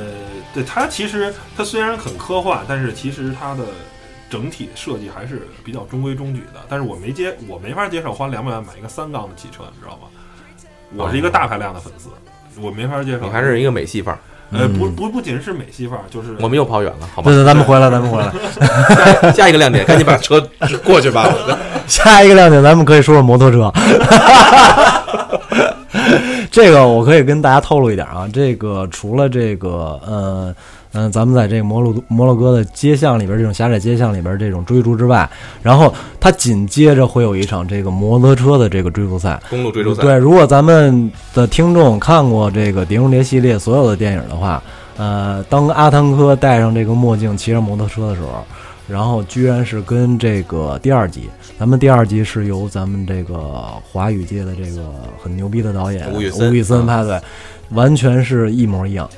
[0.57, 3.65] 对它其实它虽然很科幻，但是其实它的
[4.31, 6.61] 整体设计还是比较中规中矩的。
[6.67, 10.09] 但是我没接，我没法接受花两百万买一个三缸的汽车，你知道吗？
[10.97, 12.09] 我是一个大排量的粉丝，
[12.61, 13.27] 我没法接受。
[13.27, 14.19] 你还是一个美系范儿，
[14.53, 17.35] 呃，不嗯不不仅是美系范儿，就是我们又跑远了，好吧对？
[17.35, 18.33] 对，咱们回来，咱们回来。
[19.21, 20.41] 下下一个亮点，赶紧把车
[20.85, 21.29] 过去吧。
[21.87, 23.71] 下一个亮点，咱们可以说说摩托车。
[26.51, 30.55] 这个我可以跟大家透露一点啊，这个除了这个呃
[30.99, 35.29] 嗯、咱们在这个摩洛摩洛哥的街巷里边，这种狭窄街巷里边这种追逐之外，
[35.63, 39.39] 然后它紧接着会有一场这个摩托车的这个追逐赛。
[39.51, 44.63] 公路追逐赛，对，如果咱们的听众看过这个《碟中谍》系列所有的电影的话，
[44.97, 48.43] 呃，当阿汤哥戴上这个墨镜骑上摩托车的时候，
[48.89, 53.37] 然后居然是跟这个第二集，咱们第二集是由咱们这个
[53.91, 57.23] 华语界的这个很牛逼的导演吴宇森拍的，
[57.71, 59.09] 完全是一模一样。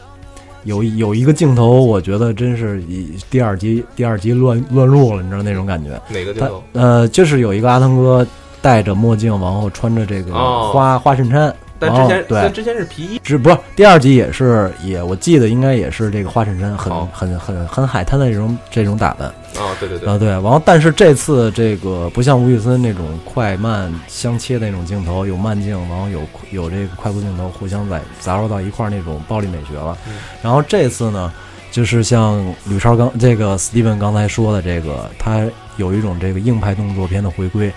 [0.65, 5.91] 有有一个镜头，我觉得真是以第二集第二集乱乱入了，你知道那种感觉。
[6.09, 6.63] 他哪个镜头？
[6.73, 8.27] 呃，就是有一个阿汤哥
[8.61, 20.29] 戴着墨镜，然后穿着这个哦花、花衬衫，但之前对但之前是皮衣，只不是第二集也是也，我记得应该也是这个花衬衫，很、哦很很很海滩的这种这种打扮哦，对对对，啊，对。
[20.29, 29.97] 然后但是这次这个不像吴宇森那种快慢相切的那种镜头，有慢镜，然后有有这个快速镜头互相在杂糅到一块儿那种暴力美学了。
[30.09, 31.33] 嗯然后这次呢，
[31.71, 37.73] 就是像吕超刚这个 Steven 刚才说的这个，他有一种这个硬派动作片的回归。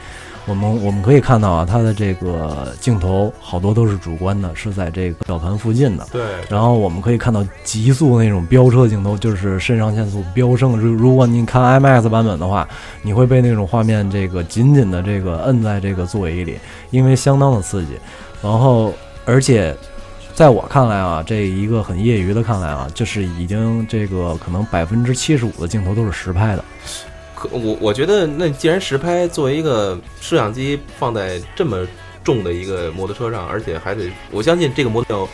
[0.47, 6.07] 我们我们可以看到啊，它的这个镜头好多都是主观的，是在这个表盘附近的。
[6.11, 10.75] 对，然后我们可以看到极速那种飙车镜头，就是肾上腺素飙升。
[10.77, 12.67] 如如果你看 IMAX 版本的话，
[13.03, 16.57] 你会被那种画面这个紧紧的这个摁在这个座椅里，
[16.89, 17.97] 因为相当的刺激。
[18.41, 18.91] 然后，
[19.25, 19.75] 而且
[20.33, 26.65] 在我看来啊，这一个很业余的看来啊，就是已经这个可能百分之七十五的镜头都是实拍的。
[27.41, 31.87] 可我我觉得，那既然实拍作为一个摄像机放在这么
[32.23, 35.27] 重的一个摩托车上，而且还得，我相信这个摩托要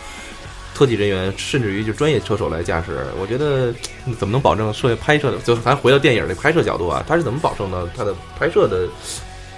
[0.74, 3.74] 特技人员，甚至于就专业车手来驾驶，我觉得
[4.18, 5.38] 怎么能保证摄拍摄的？
[5.40, 8.88] 就是咱回到电影的拍摄角度啊，它是怎么保证的它的拍摄的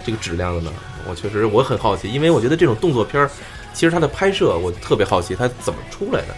[0.04, 0.72] 这个质量的呢？
[1.08, 3.30] 我确实我很好奇，因为我觉得这种动作片儿，
[3.76, 6.36] 其实它的拍摄我特别好奇，它怎么出来的？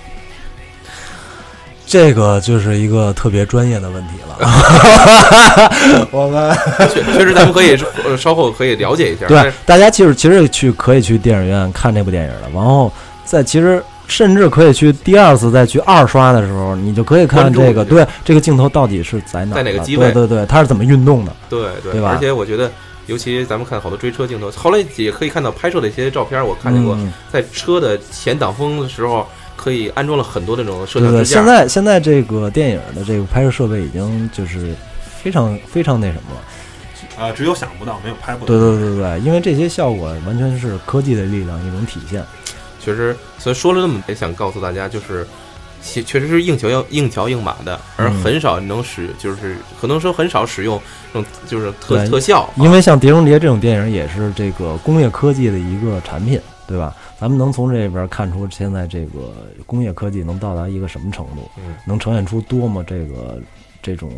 [1.92, 4.38] 这个就是一个特别专业的问题了。
[6.10, 6.56] 我们
[6.90, 9.28] 确确实，咱们可以呃稍后可以了解一下。
[9.28, 12.90] 对大家其实其实去可以去电影院看这部电影了，然后
[13.26, 21.36] 在其实甚至可以去第二次再去二刷的时候，你就可以看这个对这个镜头到底是在哪在哪个机位对对对，它是怎么运动的？
[21.50, 22.72] 对对，对吧而且我觉得，
[23.08, 29.28] 尤其咱们看好多追车镜头，后来也可以看到拍摄的一些照片，我看见过，嗯在车的前挡风的时候，
[29.62, 31.36] 可以安装了很多那种摄像支架。
[31.36, 34.74] 现在现在这个电影的这个拍摄设备已经就是
[35.22, 36.42] 非常非常那什么了。
[37.24, 38.48] 啊，只有想不到，没有拍不到。
[38.48, 42.24] 对对对对，因为这些效果完全是科技的力量一种体现。
[42.84, 45.28] 确实，所以说了那么，也想告诉大家，就是
[45.84, 50.82] 其确实是硬桥要硬桥硬马的，而嗯很少能使，就是可能说很少使用
[51.14, 56.96] 这种就是特特效，因为像《碟中谍》这种电影也是这个工业科技的一个产品，对吧？
[57.20, 59.34] 咱们能从这边看出现在这个
[59.66, 63.40] 工业科技能到达一个什么程度，嗯能呈现出多么这个
[63.82, 64.12] 这种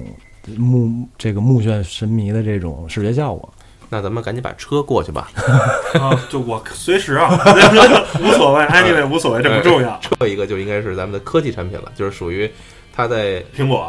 [0.58, 3.54] 目这个目眩神迷的这种视觉效果。
[3.90, 5.30] 那咱们赶紧把车过去吧。
[6.00, 7.30] 啊，就我随时啊，
[8.22, 10.00] 无所谓， anyway 无所谓，这不重要。
[10.20, 12.50] 这一个就应该是咱们的科技产品了，就是属于
[12.96, 13.86] 它在苹果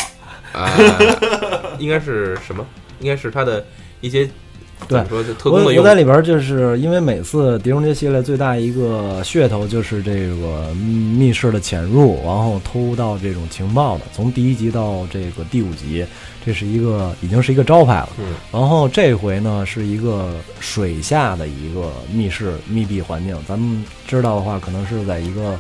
[0.53, 0.71] 啊、
[1.79, 2.65] 应该是什么？
[3.01, 3.65] 应该是它的
[4.01, 4.29] 一些
[4.87, 16.05] 对说就特我工的用我在里边就是因为每次《碟中谍》系列最大一个噱头就是这个密室的潜入，然后偷到这种情报的，从第一集到这个第五集，
[16.45, 18.11] 这是一个已经是一个招牌了。
[18.19, 25.57] 嗯，然后这回呢是一个水下的一个密室密闭环境，咱们知道的话，可能是在一个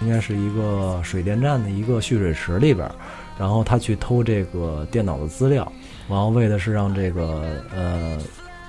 [0.00, 2.92] 应该是一个水电站的一个蓄水池里边儿，
[3.38, 5.70] 然后他去偷这个电脑的资料，
[6.08, 8.18] 然后为的是让这个呃。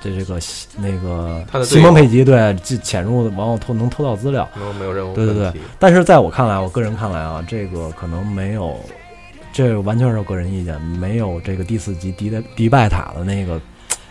[0.06, 5.54] 这这个西那个他的西蒙佩吉对进潜入，然后偷能偷到资料，没有任何对对对。
[5.80, 8.80] 但是在我看来，我个人看来啊，这个可能没有
[9.52, 13.60] 这完全是个人意见，没有这个第四集迪拜迪拜塔的那个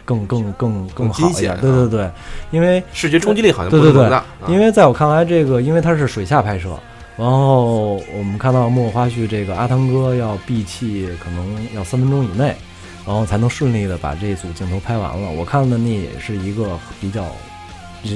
[0.05, 1.53] 更更更更好一点。
[1.53, 2.11] 啊对对对，
[2.51, 6.71] 因为视觉冲击力好像对对对不是那么大，啊因为在我看来，这个因为它是水下拍摄，
[7.17, 12.57] 然后我们看到幕后花絮，这个阿汤哥要闭气，可能要三分钟以内，
[13.07, 15.31] 然后才能顺利的把这组镜头拍完了。
[15.31, 17.25] 我看的那也是一个比较，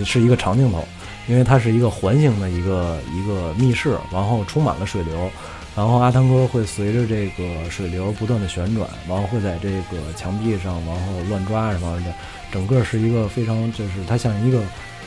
[0.05, 0.87] 是一个长镜头，
[1.27, 5.31] 因为它是一个环形的一个一个密室，然后充满了水流。
[5.77, 12.13] 然后阿汤哥会随着这个水流不断的旋转，然后会在这个墙壁上，然后乱抓什么的，
[12.51, 14.61] 整个是一个非常就是它像一个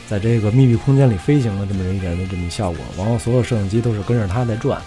[0.08, 4.80] 在这个密闭空间里飞行的这么一个人的这么一效果，然后所有摄影机都是跟着他在转，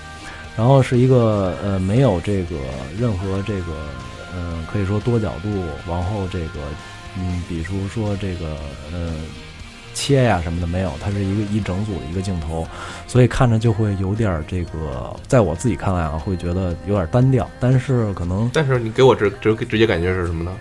[0.57, 2.55] 然后是一个呃没有这个
[2.97, 3.87] 任何这个
[4.35, 5.49] 嗯、可以说多角度，
[5.87, 6.59] 然后这个
[7.17, 8.57] 嗯比如说这个
[8.93, 9.23] 嗯
[9.93, 12.67] 切呀什么的没有，它是一个一整组的一个镜头，
[13.07, 20.51] 所以看着就会有点这个，在我自己看来啊，会觉得有点单调，但是可能但是你给我直直直接感觉是什么呢？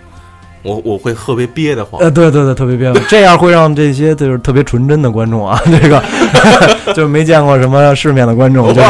[0.65, 6.03] 我我会特别憋得慌，呃，对对对，特别别， 这样会让这些就是特别纯真的观众啊， 这个
[6.95, 8.87] 就没见过什么世面的观众，就是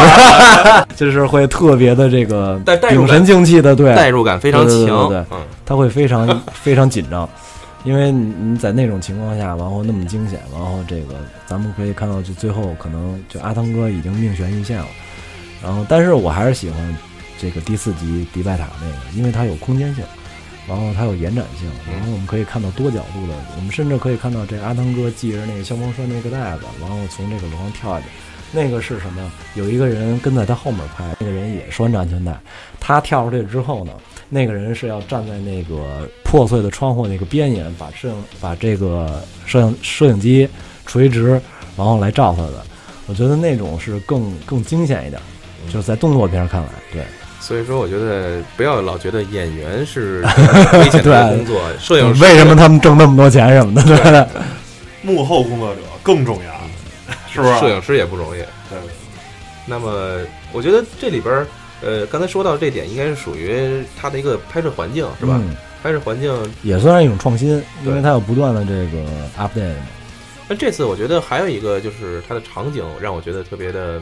[0.96, 3.08] 就是会特别的这个代代入感。
[3.08, 7.28] 屏神静气的，对，代入感非常对对对强，对对嗯，他会非常非常紧张，
[7.84, 14.88] 因为你你在那种情况下，然后那么惊险，然后这个咱们可以看到，就最后可能就阿汤哥已经命悬一线了，
[15.62, 16.98] 然后但是我还是喜欢
[17.38, 20.04] 这个第四集迪拜塔那个，因为它有空间性。
[20.68, 28.08] 然后它有延展性，然后我们可以看到多角度的，我们甚至可以看到这个阿汤哥系着那个消防栓那个带子，然后从这个楼上跳下去。
[28.52, 29.30] 那个是什么呀？
[29.56, 32.40] 有一个人跟在他后面拍，那个人也拴着安全带。
[32.80, 33.92] 他跳出去之后呢，
[34.30, 40.48] 那个人是要站在那个破碎的窗户那个边沿，把摄影把这个摄影摄影机
[40.86, 41.32] 垂直，
[41.76, 42.64] 然后来照他的。
[43.08, 45.22] 我觉得那种是更更惊险一点，
[45.68, 47.04] 就是在动作片看来，对。
[47.40, 50.22] 所以说我觉得不要老觉得演员是
[50.74, 54.28] 危险的工作，摄影师为什么他们挣那么多钱什么的？
[54.32, 54.42] 对。
[55.04, 56.52] 幕后工作者更重要，
[57.32, 57.60] 是不是？
[57.60, 58.40] 摄影师也不容易。
[58.70, 58.80] 对，
[59.68, 60.18] 那么
[60.52, 61.48] 我觉得这里边儿，
[61.84, 65.40] 呃，刚才说到这点，应该是属于它的一个拍摄环境，是吧？
[65.42, 67.50] 嗯拍摄环境，也算是一种创新，
[67.84, 69.06] 因为对它有不断的这个
[69.38, 69.86] update 嘛。
[70.48, 74.02] 那这次我觉得还有一个就是它的场景让我觉得特别的，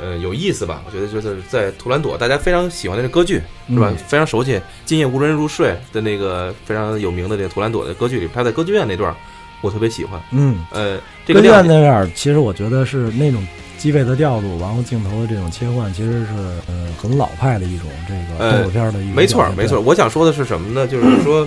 [0.00, 0.82] 呃，有意思吧？
[0.86, 3.88] 我觉得就是在图兰朵，大家非常喜欢的这歌剧是吧？
[3.90, 4.54] 嗯非常熟悉，
[4.84, 9.16] 《今夜无人入睡》的那个非常有名的这个图兰朵的歌剧里，他在歌剧院那段儿，
[9.60, 10.20] 我特别喜欢。
[10.32, 13.46] 嗯，呃，这歌剧院那段儿，其实我觉得是那种
[13.78, 16.32] 机位的调度，然后镜头的这种切换，其实是
[16.66, 19.80] 呃很老派的一种这个呃动作片的一个没错儿，没错儿。。
[19.80, 20.86] 我想说的是什么呢？
[20.86, 21.46] 就是说，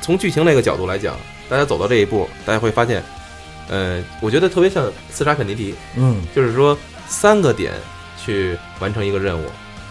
[0.00, 1.16] 从剧情那个角度来讲，
[1.48, 3.02] 大家走到这一步，大家会发现，
[3.68, 7.72] 呃，我觉得特别像刺杀肯尼迪，嗯就是说三个点
[8.22, 9.44] 去完成一个任务。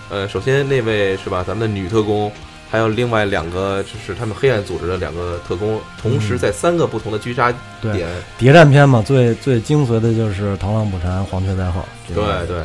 [0.09, 2.31] 呃，首先那位是吧，咱们的女特工，
[2.69, 11.83] 还有另外两个就是他们黑暗组织的两个特工，同时嗯在三个不同的狙杀对点，谍战片嘛，最最精髓的就是螳螂捕蝉，黄雀在后。
[12.07, 12.57] 这对对。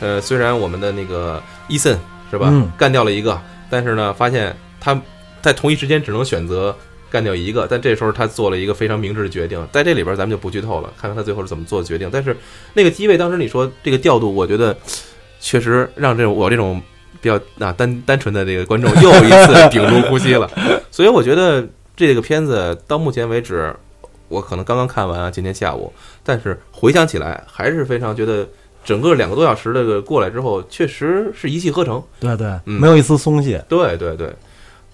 [0.00, 1.98] 呃，虽然我们的那个伊森
[2.30, 4.98] 是吧，嗯干掉了一个，但是呢，发现他
[5.42, 6.74] 在同一时间只能选择
[7.16, 12.10] 干掉一个，但这时候他做了一个非常明智的决定，在这里边咱们就不剧透了，看看他最后是怎么做的决定。
[12.12, 12.36] 但是
[12.74, 14.76] 那个机位当时你说这个调度，我觉得
[15.40, 16.78] 确实让这种我这种
[17.22, 20.46] 比较啊单单纯的这个观众又一次屏住呼吸了。
[20.92, 23.74] 所以我觉得这个片子到目前为止，
[24.28, 25.90] 我可能刚刚看完啊，今天下午，
[26.22, 28.46] 但是回想起来还是非常觉得。
[28.86, 32.00] 整个两个多小时的过来之后，确实是一气呵成。
[32.20, 33.60] 对对，嗯没有一丝松懈。
[33.68, 34.32] 对对对，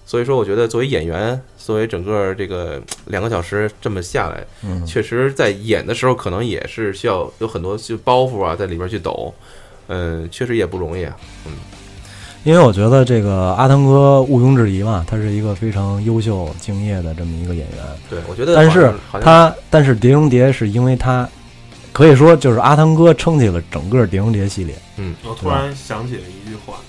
[0.05, 9.33] 所以说我觉得作为演员，作为整个这个两个小时这么下来，嗯，确实在演的时候可能也是需要有很多就包袱啊在里边去抖，
[9.87, 11.15] 嗯，确实也不容易啊。
[12.43, 17.77] 因为我觉得这个阿汤哥毋庸置疑嘛，他是一个非常优秀、敬业的这么一个演员。
[18.09, 21.25] 对，我觉得但是他，但是《碟中谍》是因为他
[21.93, 24.75] 可以说就是阿汤哥撑起了整个《碟中谍》系列。
[24.97, 26.79] 嗯我突然想起了一句话：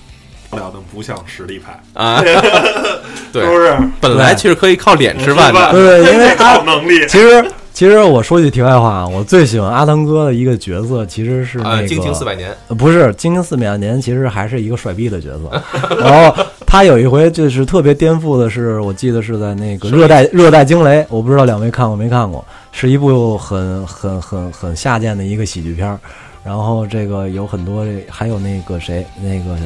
[0.55, 2.21] 漂亮的不像实力派，啊，
[3.31, 3.77] 对是不是？
[3.99, 15.61] 本来其实可以靠脸吃饭的，对对因为 他有能力，其实，其实我说句题外话啊，我最喜欢阿汤哥的一个角色其实是那啊，个惊情四百年，呃不是《惊情四百年》，其实还是一个帅逼的角色。
[15.99, 25.99] 然后他有一回就是特别颠覆的是，我记得是在那个《热带热带惊雷》，我不知道两位看过没看过，是一部很很很很下贱的一个喜剧片儿。
[26.45, 29.57] 然后这个有很多这还有那个谁，那个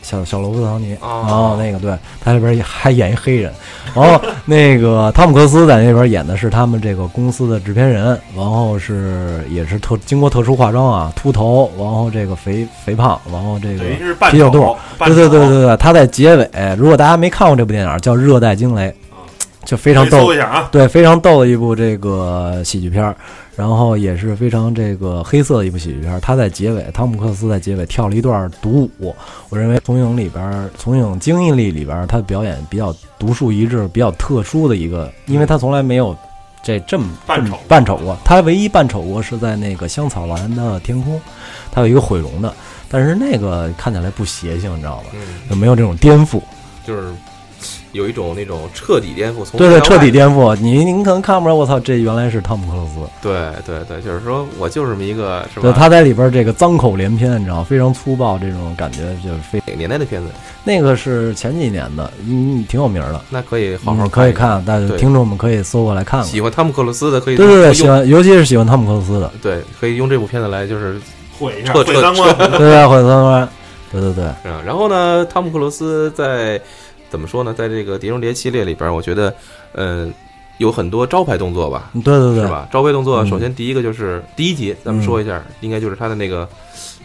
[0.00, 1.24] 小小小罗伯特·唐尼，哦。
[1.26, 3.52] 然后那个对他那边还演一黑人，
[3.94, 13.84] 然 后那个汤姆克斯在那边演的是他们这个公司的制片人，然后是也是特经过特殊化妆啊，秃头，然后这个肥肥胖，然后这个
[14.30, 18.88] 啤酒肚对对对对对，他在结尾，如果大家没看过这部电影，叫《热带惊雷》，
[19.66, 20.32] 就非常逗
[20.72, 23.14] 对，非常逗的一部这个喜剧片儿，
[23.56, 26.20] 然后也是非常这个黑色的一部喜剧片儿。
[26.20, 29.16] 他在结尾，汤姆克斯在结尾跳了一段独舞，
[29.48, 36.14] 我认为从影里边儿，从影经历里里边儿，他的表演比较独树一帜，比较特殊的一个，因为他从来没有
[36.62, 38.16] 这这么扮丑扮丑过。
[38.24, 41.18] 他唯一扮丑过是在那个香草蓝的天空，
[41.72, 42.52] 他有一个毁容的，
[42.90, 45.04] 但是那个看起来不邪性，你知道吧？
[45.14, 46.42] 嗯，就没有这种颠覆。
[46.86, 47.12] 就是
[47.96, 53.10] 有一种那种彻底颠覆，从对对，彻底颠覆你，你可能看不出来，我操，这原来是汤姆克鲁斯。
[53.20, 55.76] 对对对，就是说我就是这么一个是对，吧？
[55.76, 60.28] 他在里边这个脏口连篇，你知道，非常粗暴，这种感觉就是非哪个年代的片子？
[60.62, 64.46] 那个是前几年的，嗯，挺有名的，那可以好好嗯可以看。
[64.46, 66.28] 看，但是听众们可以搜过来看看。
[66.28, 71.00] 喜欢汤姆克鲁斯的可以对对对，喜欢，尤其是喜欢汤姆克鲁斯的，对，可以用这部片子来就是
[71.38, 72.36] 毁一下，毁三观。
[72.50, 73.48] 对 对，毁三观，
[73.90, 76.60] 对对对，嗯，然后呢，汤姆克鲁斯在
[77.08, 77.54] 怎么说呢？
[77.54, 79.32] 在这个《碟中谍》系列里边，我觉得，
[79.72, 80.08] 呃、
[80.58, 82.68] 有很多招牌动作吧，对对对，是吧？
[82.72, 86.48] 招牌动作，嗯首先第一个就是第一集，咱们嗯说一下，应该就是他的那个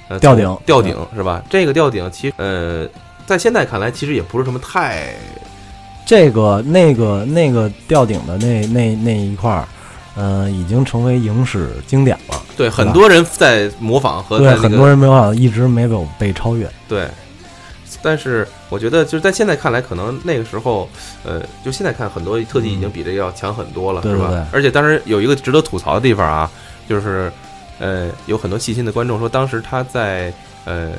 [0.07, 1.43] 呃吊顶吊顶是吧？
[1.49, 2.87] 这个吊顶其实呃，
[3.25, 5.13] 在现在看来，其实也不是什么太
[6.05, 9.67] 这个那个那个吊顶的那那那一块儿，
[10.15, 12.41] 嗯，已经成为影史经典了。
[12.57, 16.69] 对，很多人在模仿和对，很多人模仿，一直没有被超越。
[16.87, 17.07] 对。
[18.01, 20.89] 但是我觉得，就是在现在看来，可能那个时候，
[21.23, 24.27] 呃，就现在看，很多特技已经比这个要强很多了，是吧？
[24.29, 24.39] 对对？
[24.39, 26.49] 对而且当时有一个值得吐槽的地方啊，
[26.87, 27.31] 就是，
[27.79, 30.33] 呃，有很多细心的观众说，当时他在
[30.65, 30.91] 呃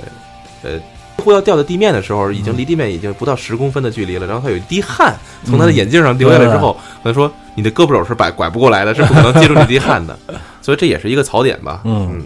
[0.62, 0.78] 呃
[1.16, 10.18] 几乎要掉到地面的时候，已经离地面已经不到十公分的距离了，然后他有一滴汗从他的眼镜上流下来之后，可能说你的胳膊肘是拐拐不过来的，是不可能接住这滴汗的，
[10.61, 11.83] 所以这也是一个槽点吧。
[11.85, 12.09] 嗯。
[12.14, 12.22] 嗯，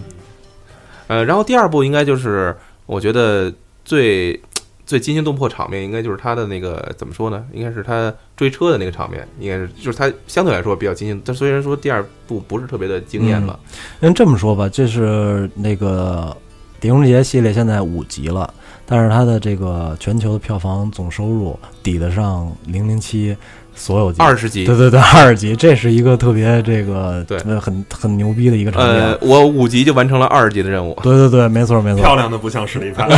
[1.08, 3.52] 呃，然后第二部应该就是我觉得
[3.84, 4.40] 最
[4.86, 7.44] 最惊心动魄场面，应该就是他的那个怎么说呢？
[7.52, 11.20] 应该是他追车的那个场面，应该是就是他相对来说比较惊心。
[11.24, 13.58] 但虽然说第二部不是特别的惊艳吧，
[14.00, 16.34] 因为这么说吧，这是那个
[16.80, 18.48] 《碟中谍》系列现在五集了，
[18.86, 23.34] 但是它的这个全球的票房总收入抵得上《零零七》
[23.74, 24.22] 所有集。
[24.22, 24.76] 二十集对。
[24.76, 29.02] 对对，二十集，这是一个特别这个对呃很很牛逼的一个场面。
[29.02, 30.96] 呃，我五集就完成了二十集的任务。
[31.02, 32.00] 对对对，没错没错。
[32.00, 33.08] 漂亮的不像实力派，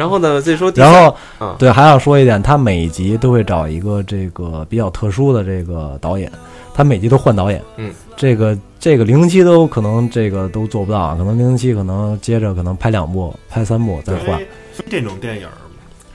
[0.00, 6.32] 然后呢，再说然后啊，对，还要说一点，他每一集都会找一个这个比较特殊的这个导演，
[6.72, 7.62] 他每集都换导演。
[7.76, 14.40] 嗯，这个这个零零七都可能这个都做不到，可能零零七可能接着可能拍两部、拍三部再换。
[14.88, 15.52] 这种电影儿，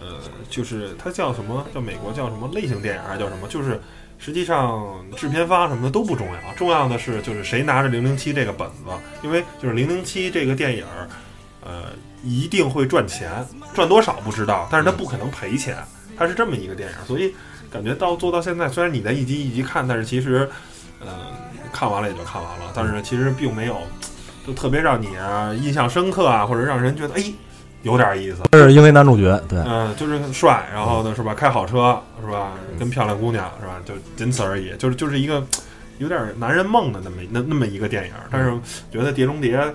[0.02, 0.18] 呃，
[0.50, 1.64] 就是它叫什么？
[1.72, 3.48] 叫美国叫什么类型电影还是叫什么？
[3.48, 3.80] 就是
[4.18, 4.84] 实际上
[5.16, 8.90] 制片方什么的都不重要，重要的是就是谁拿着零零七这个本子，
[9.22, 11.08] 因为就是零零七这个电影儿，
[11.64, 11.92] 呃，
[12.24, 13.30] 一定会赚钱，
[13.76, 15.78] 赚多少不知道，但是他不可能赔钱，
[16.18, 17.36] 他是这么一个电影儿，所以
[17.70, 20.50] 感觉到做到现在，虽然你在一集一集看，但是其实，
[21.00, 21.08] 呃，
[21.72, 23.78] 看完了也就看完了，但是其实并没有
[24.48, 27.24] 就特别让你啊印象深刻啊，或者让人觉得哎
[27.84, 28.38] 有点意思。
[28.54, 35.46] 是因为男主角对，嗯，就是帅，然后呢是吧，开好车是吧，跟漂亮姑娘是吧，就仅此而已，就是就是一个
[35.98, 38.14] 有点男人梦的那么那那么一个电影。
[38.32, 38.52] 但是
[38.92, 39.74] 觉得《碟中谍》，呃，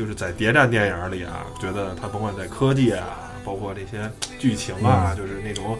[0.00, 5.76] 就是在谍战电影里啊，觉得它甭管在科技啊，包括这些剧情啊，就是那种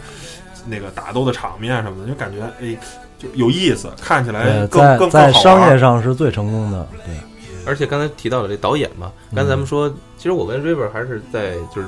[0.67, 2.77] 那个打斗的场面什么的，就感觉哎
[3.17, 5.79] 就有意思，看起来呃，更更在商业。
[5.79, 6.87] 上是最成功的。
[7.03, 7.15] 对，
[7.65, 11.87] 而且刚才提到了这导演嘛，刚才咱们说，其实我跟 River 还是在就是，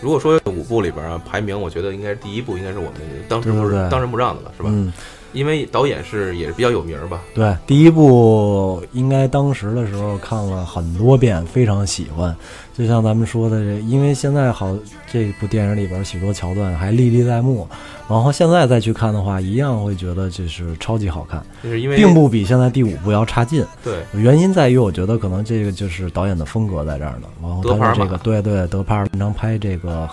[0.00, 2.92] 如果说五部里边啊排名，我觉得应该是第一部应该是我们
[3.28, 4.68] 当之不对对对当仁不让的了，是吧？
[4.72, 4.92] 嗯，
[5.34, 12.34] 因为导演是也是比较有名儿吧，对，第一部应该当时的时候看了很多遍，非常喜欢。
[12.76, 14.76] 就像咱们说的，这因为现在好
[15.10, 17.68] 这部电影里边许多桥段还历历在目，
[18.08, 23.64] 然后现在再去看的话，一样会觉得就是超级好看，就是因为并不比现在第五部要差劲。
[23.84, 27.28] 对原因在于，我觉得可能这个就是导演的风格在这儿呢。
[27.40, 30.08] 然后他是这个对对德帕尔经常拍这个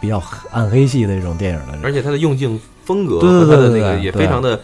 [0.00, 4.58] 比较暗黑系的这种电影的人，而且他的用镜风格和他的那个也非常的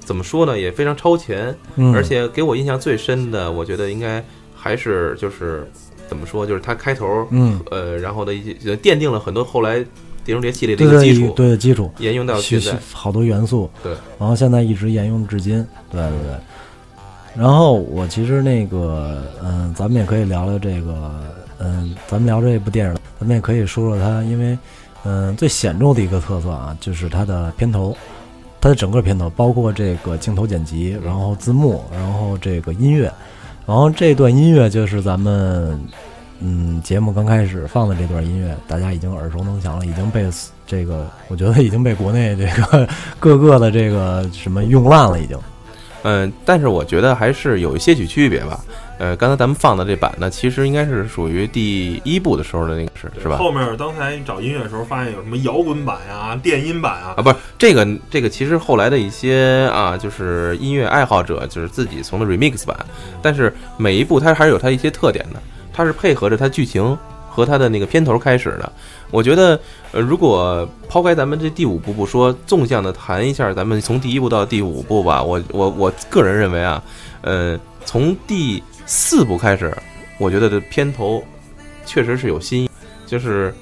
[0.00, 1.54] 怎么说呢，也非常超前。
[1.74, 5.68] 嗯，而且给我印象最深的，我觉得应该还是就是
[6.08, 9.80] 怎么说，就是他开头嗯，呃，然后的一些奠定了很多后来
[10.24, 12.76] 《碟中谍》系列的一个基础，对基础，沿用到现在。
[12.92, 17.02] 好多元素，对，然后现在一直沿用至今，对对对，
[17.36, 21.12] 然后我其实那个，嗯，咱们也可以聊聊这个，
[21.58, 24.56] 嗯，咱们聊这部电影，咱们也可以说说它，因为，
[25.08, 27.96] 嗯，最显著的一个特色啊，就是它的片头，
[28.60, 33.04] 它的整个片头，包括这个镜头剪辑，然后字幕，然后这个音乐，
[33.64, 35.80] 然后这段音乐就是咱们，
[36.40, 40.28] 嗯，节目刚开始放的这段音乐，大家已经耳熟能详了，已经被
[40.66, 42.88] 这个，我觉得已经被国内这个
[43.20, 45.38] 各个的这个什么用烂了，已经。
[46.02, 48.60] 嗯，但是我觉得还是有一些许区别吧。
[48.98, 53.36] 呃，刚才咱们放的这版呢，其实应该是属于第一部的时候的那个是是吧？
[53.36, 62.74] 后面刚才找音乐的时候，发现有什么摇滚版啊、电音版啊啊，不是这个这个，其实后来的一些啊，就是音乐爱好者就是自己从的 remix 版，
[63.20, 65.40] 但是每一部它还是有它一些特点的，
[65.74, 66.96] 它是配合着它剧情
[67.28, 68.72] 和它的那个片头开始的。
[69.10, 69.60] 我觉得，
[69.92, 76.82] 呃，如果抛开咱们这第五部不说，纵向的谈一下，咱们从第一部到第五部吧，我我我个人认为啊，
[77.20, 79.76] 呃，从第四部开始，
[80.18, 81.22] 我觉得这片头
[81.84, 82.70] 确实是有新意，
[83.06, 83.52] 就是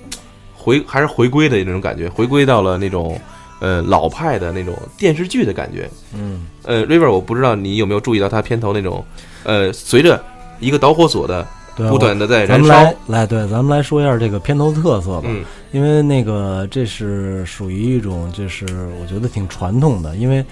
[0.54, 3.20] 回还是回归的那种感觉，回归到了那种
[3.60, 5.90] 呃老派的那种电视剧的感觉。
[6.14, 9.04] 嗯，呃，River，我不知道你有没有注意到它片头那种，
[9.42, 10.22] 呃，随着
[10.60, 11.46] 一个导火索的
[11.76, 15.24] 对，不断的在燃烧们来，来，对，咱们来说一下这个片头特色吧。
[15.26, 18.64] 嗯因为那个这是属于一种，就是
[19.00, 20.14] 我觉得挺传统的。
[20.14, 20.44] 因为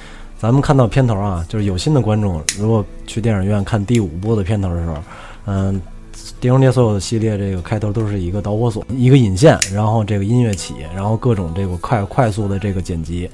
[0.43, 4.97] 咱们看到片头啊，就是有心的观众，如果去电影院看第五部的片头的时候，
[5.47, 5.81] 嗯，
[6.41, 13.31] 《碟中谍》所有的系列这个开头都是一个导火索，一个引线，然后这个音乐起，然后各种这个快快速的这个剪辑，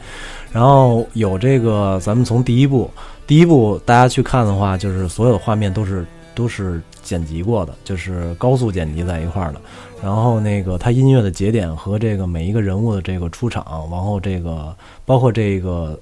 [0.52, 2.90] 然后有这个咱们从第一部，
[3.26, 6.04] 第一部大家去看的话，就是所有的画面都是
[6.34, 9.60] 都是剪辑过的，就是高速剪辑在一块儿的。
[10.02, 15.98] 然后那个它音乐的节点和这个每一个人物的这个出场，然后这个包括这个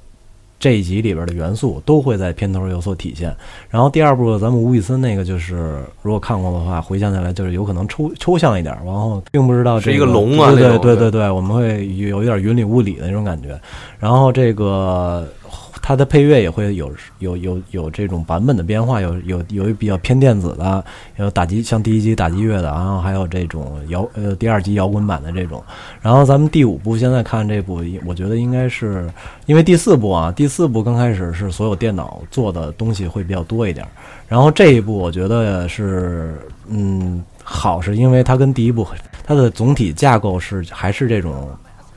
[0.59, 3.35] 这一集里边的元素都会在片头有所体现。
[3.69, 13.59] 然后第二部咱们吴宇森那个就是如果看过的话，回想起来就是有可能抽抽象一点，然后并不知道这是一个龙啊对对对对对，我们会有一点云里雾里的那种感觉。
[13.99, 15.29] 然后这个
[15.89, 20.85] 它的配乐也会有有有有这种版本的变化，有有有比较偏电子的，
[21.15, 25.63] 有打击像第一集打击乐的，然后还有这种摇呃第二集摇滚版的这种。
[26.03, 29.09] 然后咱们第五部现在看这部，我觉得应该是
[29.47, 33.87] 因为第四部啊，第四部刚开始是所有电脑做的东西会比较多一点，
[34.27, 38.85] 然后这一部我觉得是嗯好，是因为它跟第一部
[39.25, 41.49] 它的总体架构是还是这种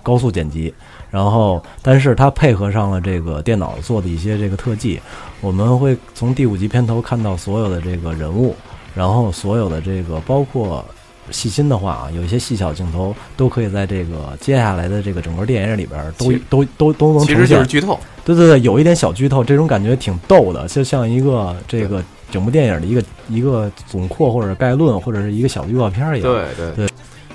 [0.04, 0.72] 高速剪辑。
[1.12, 5.00] 然后，但是它配合上了这个电脑做的一些这个特技，
[5.42, 8.56] 我们会从第五集片头看到所有的这个人物，
[8.94, 10.86] 然后所有的这个包括
[11.32, 17.68] 细心的话啊，有一些细小镜头都可以在这个接下来的这个整个电影里边都其都都都能呈现其实就是。
[17.68, 18.00] 剧透。
[18.26, 26.32] 对对对，有一点小剧透，这种感觉挺逗的，就像一个这个整部电影的一个一个总括或者概论，或者是一个小预告片儿一样。
[26.32, 26.90] 对对对，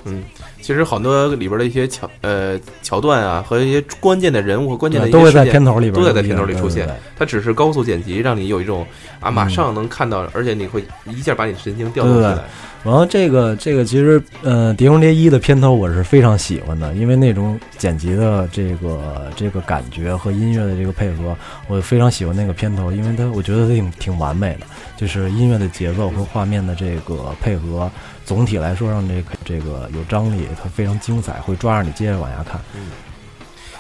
[0.04, 0.22] 嗯，
[0.60, 6.88] 其实很多里边的一些桥呃桥段啊，和一些关键的人物和关键的一些都会在片头里边都会在有一点片头里出现。
[7.18, 8.86] 它只是高速剪辑，让你有一种
[9.20, 12.38] 啊马上能看到，而且你会一下把你神经调动起来。
[12.84, 21.34] 然后这个这个其实，呃，《碟中谍一》的片头我是非常喜欢的，因为那种剪辑的这个这个感觉和音乐的这个配合，
[21.66, 27.90] 我非常喜欢那个片头，因为它我觉得它挺挺完美的，就是音乐的节奏和画面的这个配合，
[28.24, 32.60] 总体来说让这个这个有张力，它非常精彩，会抓着你接着往下看。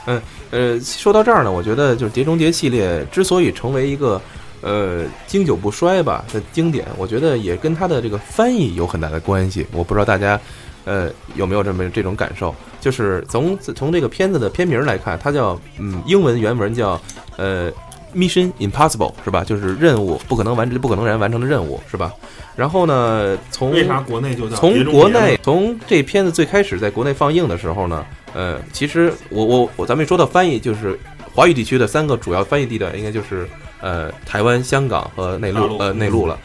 [0.06, 4.20] 嗯呃，说到这儿呢，我觉得就是《碟中谍》系列之所以成为一个
[4.60, 9.66] 呃经久不衰吧的经典，我觉得也跟它的这个翻译有很大的关系。
[9.72, 10.38] 我不知道大家
[10.84, 17.00] 呃有没有这么这种感受，就是从从这个片子的片名来看，它叫嗯英文原文叫
[17.38, 17.72] 呃
[18.14, 19.44] Mission Impossible 是吧？
[19.44, 22.12] 就是任务不可能完不可能人完成的任务是吧？
[22.56, 30.98] 然后呢，从为啥国内就叫从国内，从这片子最开始在国内放映的时候呢，呃，其实我我我，咱们一说到翻译，就是
[31.34, 33.48] 华语地区的三个主要翻译地段，应该就是
[33.80, 36.38] 呃台湾、香港和内陆呃内陆了。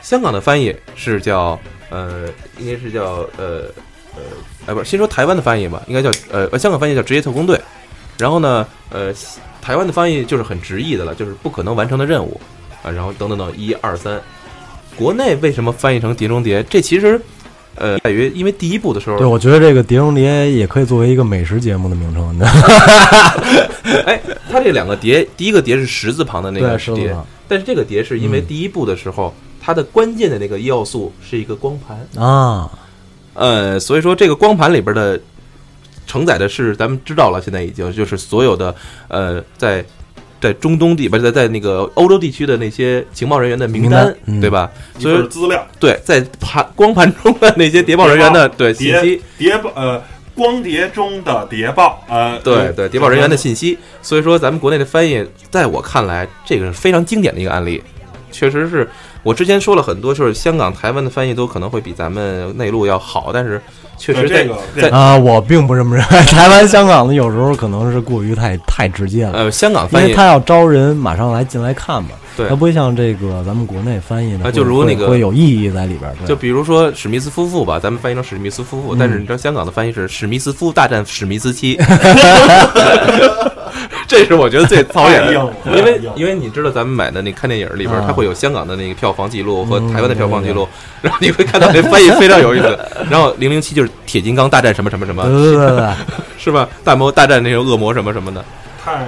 [0.00, 1.58] 香港的翻译是叫
[1.90, 2.28] 呃，
[2.58, 3.64] 应该是叫呃
[4.14, 4.22] 呃，
[4.66, 7.60] 哎，不是，先说台湾的翻译吧，应该叫呃呃，香港翻译叫职业特工队。
[8.18, 9.12] 然后呢，呃，
[9.66, 12.40] 台湾的翻译就是很直译的了，就是不可能完成的任务
[12.84, 14.22] 啊，然后等等等一二三。
[14.94, 16.62] 国内为什么翻译成《碟中谍》？
[16.70, 17.20] 这其实，
[17.74, 22.62] 呃，在于因为第一部的时候，对，我觉得这个《碟中谍》也可以作为一个美食节目的名称，你知道吗？
[24.06, 27.12] 哎，它这两个碟，第一个碟是十字旁的那，个碟，
[27.48, 32.70] 但是这个碟是因为嗯第一部的时候，它的关键的那个要素是一个光盘，啊，
[33.34, 35.20] 呃，所以说这个光盘里边的
[36.06, 38.74] 承载的是咱们知道了，现在已经就是所有的
[39.08, 39.84] 呃在
[40.40, 44.70] 在中东地不是在在那个欧洲地区的那些情报人员的名单，名单嗯对吧？
[44.98, 50.02] 一所以份资料，对，在盘光盘中的那些谍报人员的 对信息，谍报呃
[50.34, 53.78] 光碟中的谍报，呃，对对谍报人员的信息。
[54.02, 57.82] 所以说，咱们国内的翻译，在我看来，这个是非常经典的一个案例，
[58.30, 58.86] 确实是
[59.26, 63.60] 我之前说了很多，就是香港、台湾的翻译都可能会比咱们内陆要好，但是
[63.98, 66.18] 确实这个在啊，我并不这么认为。
[66.30, 72.48] 台湾、香港的有时候可能是过于太太直接了，呃香港因翻译为他要招人马上来进来看嘛，对。
[72.48, 81.76] 它不会像这个咱们国内翻译的就如那个会会有意义在里边就比如说史密斯夫妇吧，咱们翻译成史密斯夫妇，嗯但是你知道香港的翻译是史密斯夫大战史密斯妻，
[84.06, 85.32] 这是我觉得最讨厌的。
[85.74, 88.04] 因为因为你知道咱们买的那看电影里边，啊。
[88.06, 90.68] 它会有香港的那个票房记录和嗯台湾的票房记录，
[91.02, 92.78] 然后你会看到这翻译非常有意思。
[93.10, 95.94] 然后零零七就是铁金刚大战什么什么什么，对对对对，
[96.38, 96.68] 是吧？
[96.84, 98.44] 大魔大战那种恶魔什么什么的。
[98.82, 99.06] 太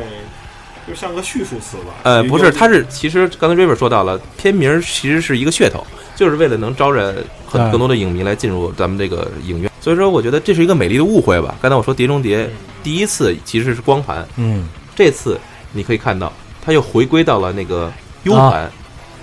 [0.89, 1.93] 就像个叙述词吧。
[2.05, 5.87] 呃，不是，有它是其实刚才 River 说到了，片名其实是一个噱头，
[6.17, 9.71] 就是为了能招人很更多的影迷来进入咱们这个影院。
[9.81, 11.55] 所以说，我觉得这是一个美丽的误会吧。
[11.61, 12.45] 刚才我说《碟中谍》
[12.83, 14.67] 第一次其实是光盘，嗯，
[14.97, 15.39] 这次
[15.73, 16.33] 你可以看到
[16.65, 17.93] 它又回归到了那个
[18.25, 18.71] U 啊盘。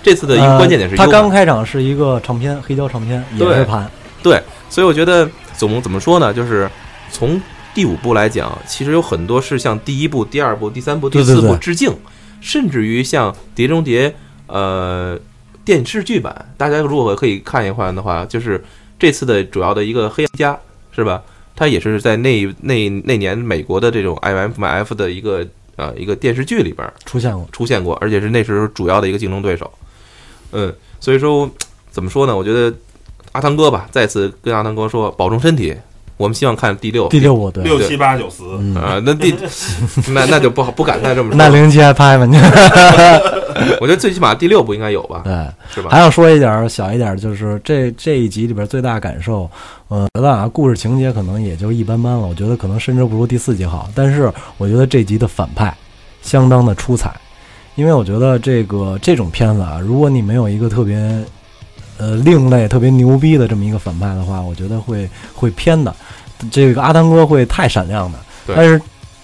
[0.02, 3.90] 这次的一个关键点是他，刚开场是一个唱片，黑胶唱片，也对是盘，
[4.22, 4.40] 对，
[4.70, 6.70] 所以我觉得总怎么说呢，就是
[7.10, 7.40] 从
[7.76, 11.94] 第五部来讲，其实有很多是向第一部、第二部、第三部、第四对对对部致敬，
[12.40, 14.08] 甚至于像《碟中谍》
[14.46, 15.20] 呃
[15.62, 18.64] 电视剧版，大家如果可以看一看的话，就是
[18.98, 20.58] 这次的主要的一个黑暗家
[20.90, 21.22] 是吧？
[21.54, 25.46] 他也是在那那那年美国的这种 IMF 的一个
[25.76, 27.46] 呃一个电视剧里边出现过。
[27.52, 29.70] 出现过，而且是那时候主要的一个竞争对手。
[30.52, 31.50] 嗯，所以说
[31.90, 32.34] 怎么说呢？
[32.34, 32.74] 我觉得
[33.32, 35.76] 阿汤哥吧，再次跟阿汤哥说，保重身体。
[36.16, 39.34] 我们希望看第六第六部对，六七八九十，嗯，啊、那第
[40.12, 41.36] 那那就不好不敢再这么说。
[41.36, 42.24] 那零七还拍吗？
[42.24, 42.38] 你
[43.80, 45.32] 我觉得最起码第六部应该有吧，对。
[45.74, 45.90] 是吧？
[45.90, 49.50] 还要说一点儿小一点儿，就是这这一集里边最大感受，
[49.88, 53.88] 呃，觉得啊，故事情节可能也就一般般了，我觉得可能甚至不如第四集好。
[53.94, 55.74] 但是我觉得这集的反派
[56.22, 57.10] 相当的出彩，
[57.74, 60.96] 因为我觉得这个这种片子啊，如果你没有一个特别
[61.98, 65.94] 呃另类、特别牛逼的这么一个反派的话，我觉得会会偏的。
[66.50, 68.18] 这个阿汤哥会太闪亮的，
[68.54, 68.80] 但是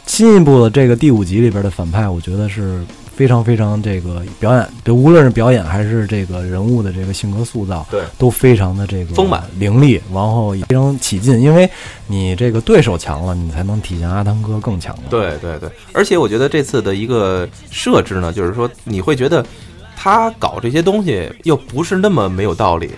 [0.06, 2.82] 新一部的这个第五集里边的反派，我觉得是
[3.14, 11.38] 非常非常这个表演，就无论是表演还是这个人物的这个性格塑造，对，都非常的这个丰满凌厉，然后也非常起劲。
[11.38, 11.68] 因为
[12.06, 15.02] 你这个对手强了，你才能体现阿汤哥更强了。
[15.10, 19.44] 对对对，而且我觉得这次的一个设置呢，就是说你会觉得
[20.02, 22.90] 他搞这些东西又不是那么没有道理。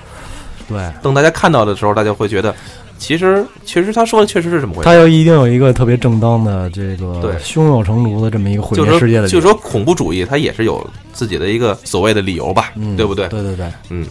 [0.67, 2.55] 对，等大家看到的时候，大家会觉得，
[2.97, 4.85] 其实其实他说的确实是这么回事。
[4.87, 10.83] 他又一定有一个特别正当的这个对胸有成竹的这么一个毁灭世界的理由，就是说恐怖主义，它也是有
[11.13, 13.29] 自己的一个所谓的理由吧，嗯，对不对？
[13.29, 14.07] 对对对，嗯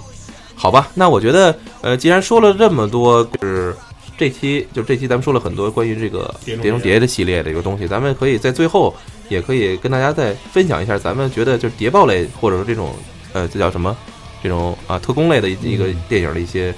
[0.53, 3.75] 好吧，那我觉得，呃，既然说了这么多，就是
[4.23, 6.71] 这期就这期咱们说了很多关于这个《碟中谍。
[6.71, 8.95] 中谍》的系列的一个东西，咱们可以在最后
[9.27, 12.93] 也可以跟大家再分享一下，咱们觉得就是谍报类或者说这种
[13.33, 13.93] 呃这叫什么？
[14.41, 16.73] 这种啊特工类的一一个电影的一些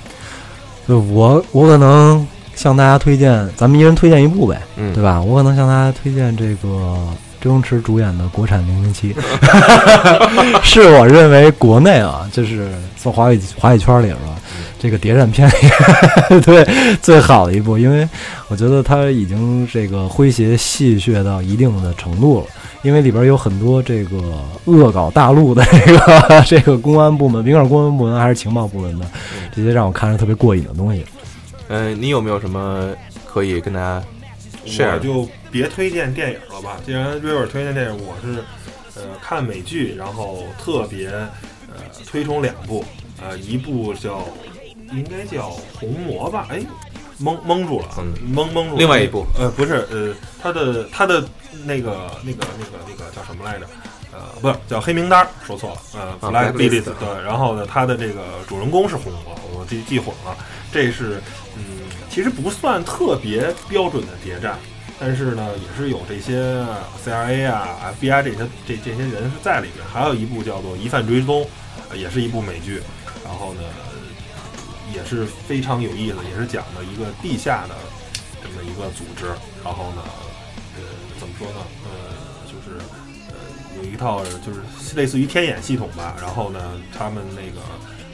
[0.87, 4.91] 就我我可能向大家推荐，咱们一人推荐一部呗，嗯。
[4.91, 5.21] 对吧？
[5.21, 6.97] 我可能向大家推荐这个
[7.39, 9.13] 周星驰主演的国产《零零七》
[10.65, 14.35] 是我认为国内啊，就是从华语华语圈里边吧，
[14.80, 15.53] 这个谍战片里
[16.45, 16.67] 对
[17.01, 18.07] 最好的一部，因为
[18.47, 22.47] 我觉得它已经这个诙谐戏谑到一定的程度了。
[22.84, 24.21] 因为里边有很多这个
[24.65, 29.05] 恶搞大陆的这个 这个公安部门，甭管公安部门还是情报部门的，
[29.55, 31.03] 这些让我看着特别过瘾的东西。
[31.67, 32.93] 嗯、你有没有什么
[33.26, 34.03] 可以跟大家
[34.63, 36.78] 我 share 就别推荐电影了吧。
[36.86, 38.43] 既然 River 推荐电影，我是
[38.95, 42.86] 呃看美剧，然后特别呃推崇两部，
[43.19, 44.23] 呃一部叫
[44.91, 46.61] 应该叫《红魔》吧，哎。
[47.17, 48.77] 蒙蒙住了，嗯蒙蒙住了。
[48.77, 50.13] 另外一部，呃，不是，呃，
[50.43, 51.23] 他的他的
[51.63, 53.65] 那个那个那个那个叫什么来着？
[54.11, 57.23] 呃，不是叫黑名单，说错了，呃啊，Black List，对。
[57.23, 60.36] 然后呢，他的这个主人公是红魔，我记记混了。
[60.73, 61.21] 这是，
[61.55, 61.63] 嗯，
[62.09, 64.59] 其实不算特别标准的谍战，
[64.99, 66.65] 但是呢，也是有这些
[67.01, 69.88] CIA 啊、FBI 这些这这些人是在里边。
[69.88, 71.43] 还有一部叫做《疑犯追踪》，
[71.89, 72.81] 呃也是一部美剧。
[73.23, 73.61] 然后呢，
[74.93, 77.75] 也是非常有意思，也是讲的一个地下的
[78.43, 79.27] 这么一个组织。
[79.63, 80.01] 然后呢，
[80.75, 80.81] 呃，
[81.19, 81.59] 怎么说呢？
[81.86, 81.91] 呃，
[82.45, 82.77] 就是
[83.29, 83.36] 呃，
[83.77, 84.61] 有一套就是
[84.95, 86.15] 类似于天眼系统吧。
[86.21, 86.59] 然后呢，
[86.97, 87.61] 他们那个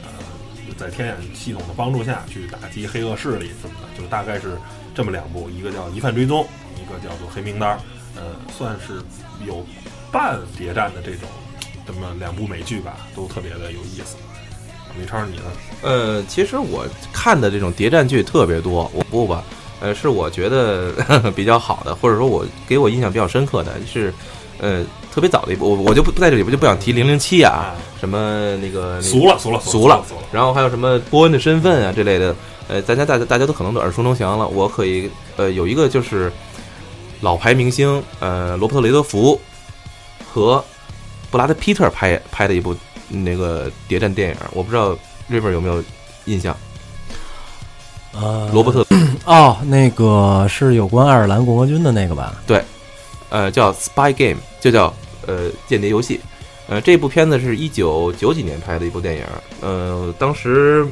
[0.02, 4.58] 呃，在天眼系统的帮助下去打击黑恶势力什么的，就大概是
[4.94, 6.44] 这么两部，一个叫《疑犯追踪》，
[6.80, 7.76] 一个叫做《黑名单》。
[8.14, 9.02] 呃，算是
[9.46, 9.64] 有
[10.10, 11.26] 半谍战的这种
[11.86, 14.16] 这么两部美剧吧，都特别的有意思。
[14.98, 15.42] 李超，你呢？
[15.82, 19.42] 呃，其实我看的这种谍战剧特别多，我不吧，
[19.80, 20.92] 呃，是我觉得
[21.34, 24.12] 比较好的，或者说我给我印象比较深刻的是，
[24.58, 30.22] 呃，特别早的一部，我我就不在这里，我就不想提零零七啊，什么那个俗了，俗了，俗了，俗了。
[30.30, 32.34] 然后还有什么波恩的身份啊这类的，
[32.68, 34.46] 呃，大家大家大家都可能都耳熟能详了。
[34.46, 36.30] 我可以，呃，有一个就是
[37.20, 39.40] 老牌明星，呃，罗伯特雷德福
[40.32, 40.64] 和
[41.30, 42.76] 布拉德皮特拍拍的一部。
[43.12, 44.96] 那个谍战电影，我不知道
[45.30, 45.82] River 有没有
[46.24, 46.56] 印象？
[48.14, 48.86] 呃，罗伯特
[49.24, 52.42] 哦，那个是有关爱尔兰共和军的那个吧？
[52.46, 52.62] 对，
[53.30, 54.92] 呃，叫 Spy Game，就叫
[55.26, 56.20] 呃间谍游戏。
[56.68, 59.24] 呃，这部片子是一九九几年拍的一部电影，
[59.60, 60.86] 呃，当时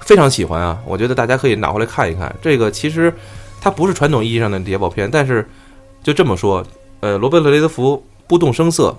[0.00, 2.34] 非常喜欢啊，我觉得大家可以拿回来看一看。
[2.42, 3.12] 这个其实
[3.60, 5.48] 它不是传统意义上的谍报片，但是
[6.02, 6.64] 就这么说，
[7.00, 8.96] 呃，罗伯特雷德福不动声色。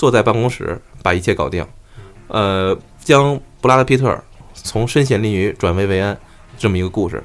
[0.00, 1.62] 坐在办公室把一切搞定，
[2.28, 2.74] 呃，
[3.04, 4.18] 将布拉德皮特
[4.54, 6.18] 从身陷囹圄转危为安，
[6.56, 7.22] 这么一个故事，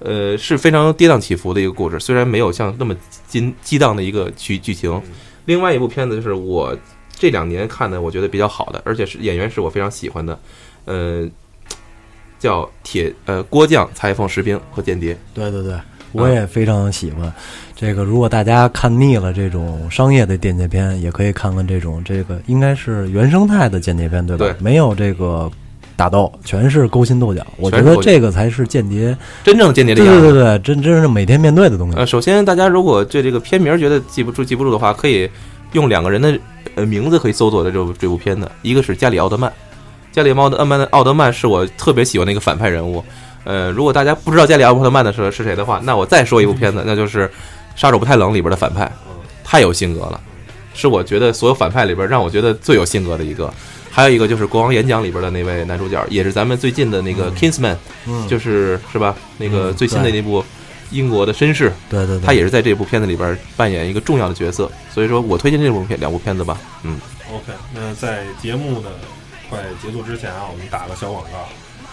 [0.00, 2.00] 呃，是非常跌宕起伏的一个故事。
[2.00, 2.92] 虽然没有像那么
[3.28, 5.00] 激激荡的一个剧剧情。
[5.44, 6.76] 另外一部片子就是我
[7.12, 10.40] 这两年看的，我觉得比较好的，而且是演员是我非常喜欢的，
[10.86, 11.24] 呃，
[12.40, 15.16] 叫铁呃郭将裁缝士兵和间谍。
[15.32, 15.78] 对对对。
[16.12, 17.32] 我也非常喜欢
[17.76, 18.04] 这个。
[18.04, 24.44] 如果大家看腻了这种商业的间谍片，也可以看看这种这个应该是原生态的间谍片，对吧？
[24.44, 25.50] 对，没有这个
[25.96, 27.46] 打斗，全是勾心斗角。
[27.56, 30.20] 我觉得这个才是间谍真正间谍的样子。
[30.20, 31.96] 对对对，真真是每天面对的东西。
[31.96, 35.28] 呃，首先大家如果对这个片名觉得记不住记不住的话，可以
[35.72, 36.38] 用两个人的
[36.74, 39.52] 呃名字可以搜索的这部这部片子，一个是加里奥德曼，
[40.10, 43.04] 加里奥德曼的奥德曼是我特别喜欢的一个反派人物。
[43.44, 47.26] 呃，如果大家不知道加里奥特曼的是是谁的话，那我再说一部片子，那就是
[47.74, 48.90] 《杀手不太冷》里边的反派，
[49.44, 50.20] 太有性格了，
[50.74, 53.52] 是我觉得所有反派里边让我觉得最有性格的一个。
[53.90, 57.74] 还有一个就是《国王演讲》里边的那位男主角，也是咱们最近的那个 Kingsman，
[58.28, 59.16] 就是是吧？
[59.38, 60.44] 那个最新的那部
[60.90, 64.70] 英国的绅士，对对，他也是在这部片子里边扮演一个重要的角色。
[64.94, 66.56] 所以说我推荐这部片两部片子吧。
[66.84, 67.00] 嗯
[67.32, 68.90] ，OK，那在节目的
[69.50, 71.48] 快结束之前啊，我们打个小广告。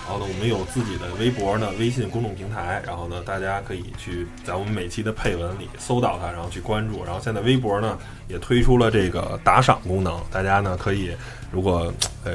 [0.08, 2.80] 然后呢，我们有自己的微博呢，微信公众平台。
[2.86, 7.03] 然后呢，大家可以去在我们每期的配文里搜到它，然后去关注。
[7.03, 7.97] 然后现在微博呢
[8.28, 11.12] 也推出了这个打赏功能，大家呢可以
[11.51, 11.91] 如果
[12.24, 12.34] 呃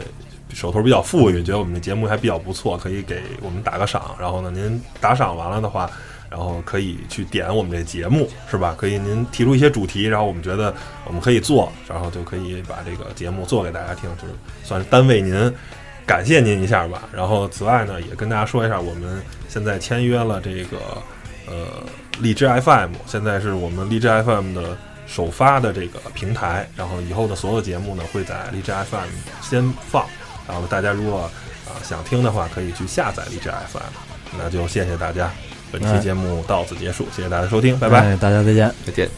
[0.52, 4.16] 手头比较富裕，觉得我们的节目还比较不错，可以给我们打个赏。
[4.18, 5.88] 然后呢，您打赏完了的话，
[6.28, 8.74] 然后可以去点我们这节目，是吧？
[8.76, 10.74] 可以您提出一些主题，然后我们觉得
[11.06, 15.54] 我们可以做，然后就可以把这个节目做给大家听，就是算是单位您。
[16.06, 20.78] 感谢您一下吧，然后此外呢，也跟大家说一下，我们现在签约了这个
[21.46, 21.66] 呃
[22.20, 24.76] 荔枝 FM，现在是我们荔枝 FM 的
[25.06, 29.08] 首发的这个平台，然后以后的所有节目呢会在荔枝 FM
[29.40, 30.04] 先放，
[30.48, 31.30] 然后大家如果
[31.66, 35.30] 啊想听的话，可以去下载荔枝 FM，那就谢谢大家，
[35.70, 39.08] 本期节目到此结束，谢谢大家收听，拜拜，大家再见，再见。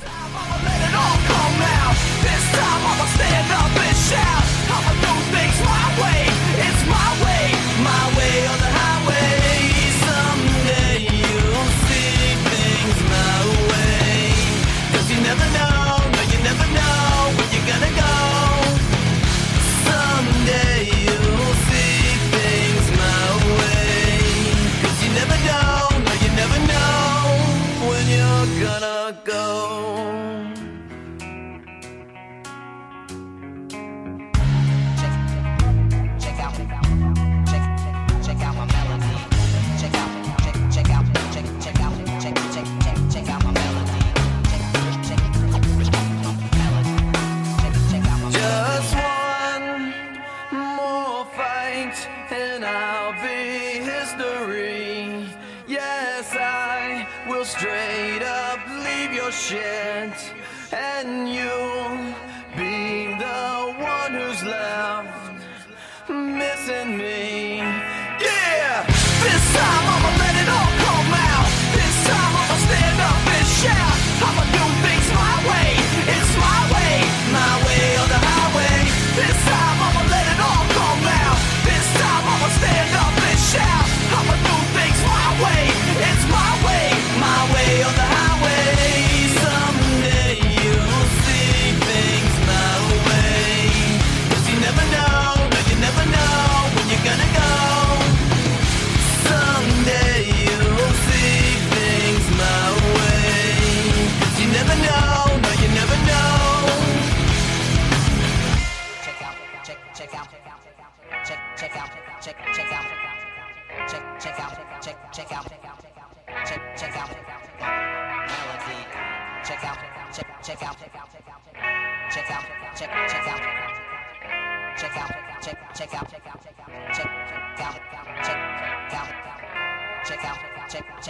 [59.23, 60.35] your shit
[60.73, 62.12] and you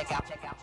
[0.09, 0.29] check out.
[0.29, 0.62] Check out